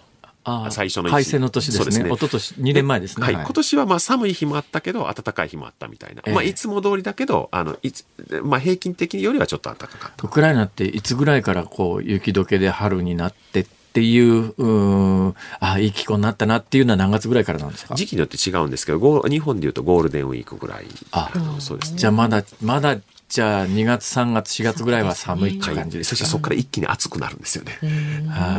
[0.70, 1.92] 最初の一改正の年ですね。
[1.92, 3.26] すね一昨年2年前ですね。
[3.26, 6.22] はい、今年はまあ寒い日もあったけど、暖かい日もあったみたいな。
[6.26, 8.06] ええまあ、いつも通りだけど、あの、いつ、
[8.44, 10.26] まあ、平均的よりはちょっと暖かかった。
[10.26, 17.96] ウクライナっていつぐらいからこう雪解けで春になってっていう、うあ、いい気候になったなっていうのは何月ぐらいからなんですか？
[17.96, 20.86] 時期によって違うんですけど、ゴー日本でいうとゴールデンウィークぐらい。
[21.12, 22.00] あのそうですね。
[22.00, 22.98] じゃあまだ、まだ、
[23.30, 26.16] じゃあ2月3月4月ぐらいは寒いって感じですか？
[26.16, 27.78] そしてそこから一気に暑くなるんですよね。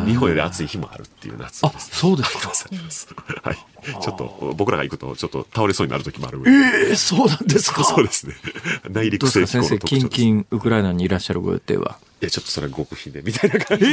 [0.07, 1.97] 日本より暑い日もあるっていう夏あ、です。
[1.97, 2.24] そうで
[2.91, 3.24] すか。
[3.43, 3.57] はい。
[4.03, 6.43] ちょっと、僕らが行くと、ちょっと倒れそうになる時もある。
[6.47, 7.82] えー、そうなんですか？
[7.84, 8.34] そうですね。
[8.91, 9.68] 内陸性気候のか？
[9.70, 10.22] 先生、近特徴です。
[10.22, 11.97] い々ウクライナにいらっしゃるご予定は？
[12.21, 13.85] や、ちょっとそれは極秘で、みたいな感じ。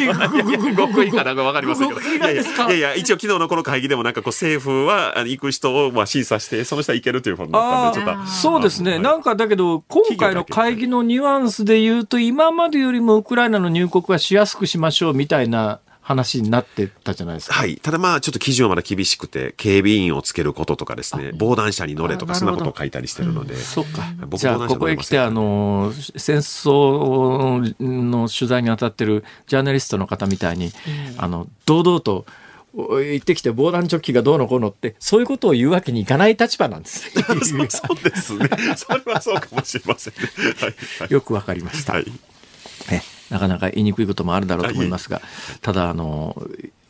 [0.76, 1.62] 極秘かなんかわか？
[1.62, 2.02] りませんけど。
[2.02, 8.32] いやいや、一応昨日のこの会議でもなんかこう政府は行く人をまあ審査して、その人は行けるというふうになったんで、ちょっと。
[8.32, 8.92] そうですね。
[8.92, 17.56] はいなんかだけど、今回の会議のニュアンスで言うと、今までよりもウクライナの入国はしやすくしましょうみたいな話になってたじゃないですか。
[17.56, 17.78] はい。
[17.78, 23.56] ただまあ、ちょっと基準はまだ厳しくて、警備員をつけることとかですね、防弾車に乗れとか、あそんなことを書いたりしてるので。
[23.56, 24.04] そうか。
[24.28, 30.72] 僕じゃあ、ここへ来て、あの、戦争の取材に当たってるジャーナリストの方みたいに、
[31.18, 32.28] あの、堂々と、
[32.78, 37.24] お行ってきて防弾チョッキがどうのこうのって、そういうことを言うわけにいかない立場なんですね。
[37.24, 38.48] そ うそうですね。
[38.76, 40.30] それはそうかもしれませんね。
[40.60, 40.76] はい。
[41.00, 41.94] はいよくわかりました。
[41.94, 42.06] はい。
[43.32, 45.22] えなかなか言いにくいこともあるだろうと思いますが、
[45.62, 46.36] ただあの、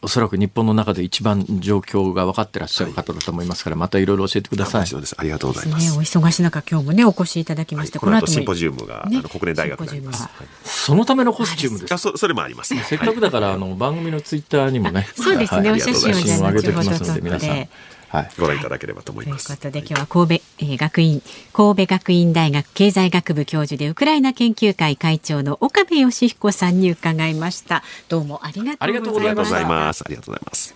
[0.02, 4.88] おそらく日本の中で一番状況が分かってらっしゃる方だと思いますから、またいろいろ教えてください。
[4.88, 5.16] そうです。
[5.18, 5.98] ありがとうございねま、す。
[5.98, 10.20] お忙しい中今日もねお越しいただきまして、この後シンもポジウムが、ねあの国連大学になります。
[10.20, 11.98] シンポジはいそのためのコスチュームですあ。
[11.98, 12.76] そそれもあります。
[12.76, 15.08] せっかくだから、あの、番組のツイッターにもね。
[15.16, 16.12] そうですねはいお写真
[16.44, 17.68] を上げておきますので、皆さん。
[18.16, 18.30] はい。
[18.39, 19.55] ご覧いただければと思いというます。
[19.55, 21.22] ことで今日は神戸、えー学院
[21.53, 30.03] 神戸学院大学経済学部教授でウクライナ研究会会長の岡部義彦さんに伺いましたどうもありがとうございましたありがとうございまます。
[30.05, 30.76] ありがとうございます。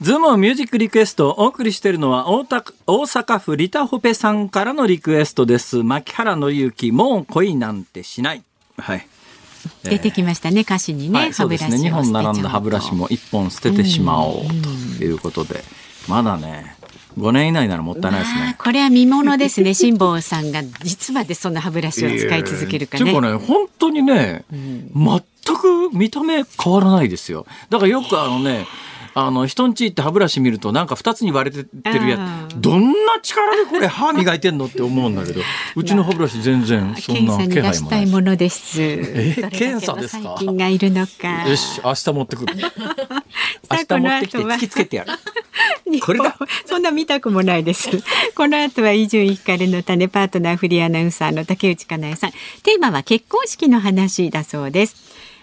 [0.00, 5.84] ズームミュージックリクエストをお送りしているのは大田大阪府リタホペさんからのリクエストです。
[5.84, 8.42] 牧原紀之、もう恋なんてしない。
[8.78, 9.06] はい。
[9.84, 11.76] 出てきましたね歌詞にね、はい、そうですね。
[11.76, 14.44] 2本並んだ歯ブラシも1本捨ててしまおう
[14.98, 15.62] ということで、
[16.08, 16.76] まだね、
[17.18, 18.56] 5年以内ならもったいないですね。
[18.58, 23.02] これは見ものですね 辛坊さんが実はでそんな歯ブラシを使い続けるかね。
[23.02, 27.46] っていうかね、本当にね、全く見た目変わらないですよ。
[27.70, 28.66] だからよくあのね、
[29.14, 35.40] あの、人んち行って歯ブラシ見るとなんか二つに割れてるやあつ、どんな力でこれ歯磨いてんのって思うんだけど、
[35.76, 37.88] うちの歯ブラシ全然そん検な気配もないし。
[37.88, 40.22] たいものですえ検査ですか？
[40.30, 42.54] 細菌がいるのかよし、明日持ってくる。
[43.70, 45.12] 明日持ってきて突きつけてやる。
[46.00, 47.90] これだそんな見たくもないです。
[48.34, 52.30] この後は伊集院光の種パートナーフリーアナウンサーの竹内かなえさん。
[52.62, 54.96] テーマは結婚式の話だそうです。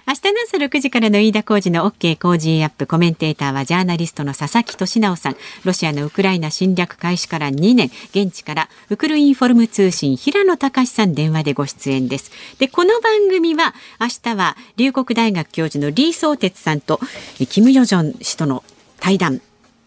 [0.10, 5.38] 明日の朝6時からの飯田浩二の OK 工事アップコメンテーターはジャーナリストの佐々木俊尚さん。
[5.66, 12.32] ロシアのウクライナ侵略開始から2年、現地からウクルインフォルム通信平野隆さん電話でご出演です。
[12.58, 17.00] で、この番組は明日は龍谷大学教授の李相哲さんと
[17.40, 18.64] えキム・ヨジョン氏との
[19.00, 19.42] 対談。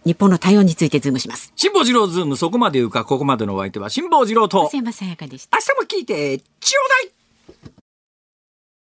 [0.05, 1.53] 日本の対応についてズームします。
[1.57, 5.59] 辛坊治郎ズーム、そこまで言うか、ここまでのお相手は辛坊治郎と、増山さやかでした。
[5.59, 7.22] 明日も聞いてちょうだい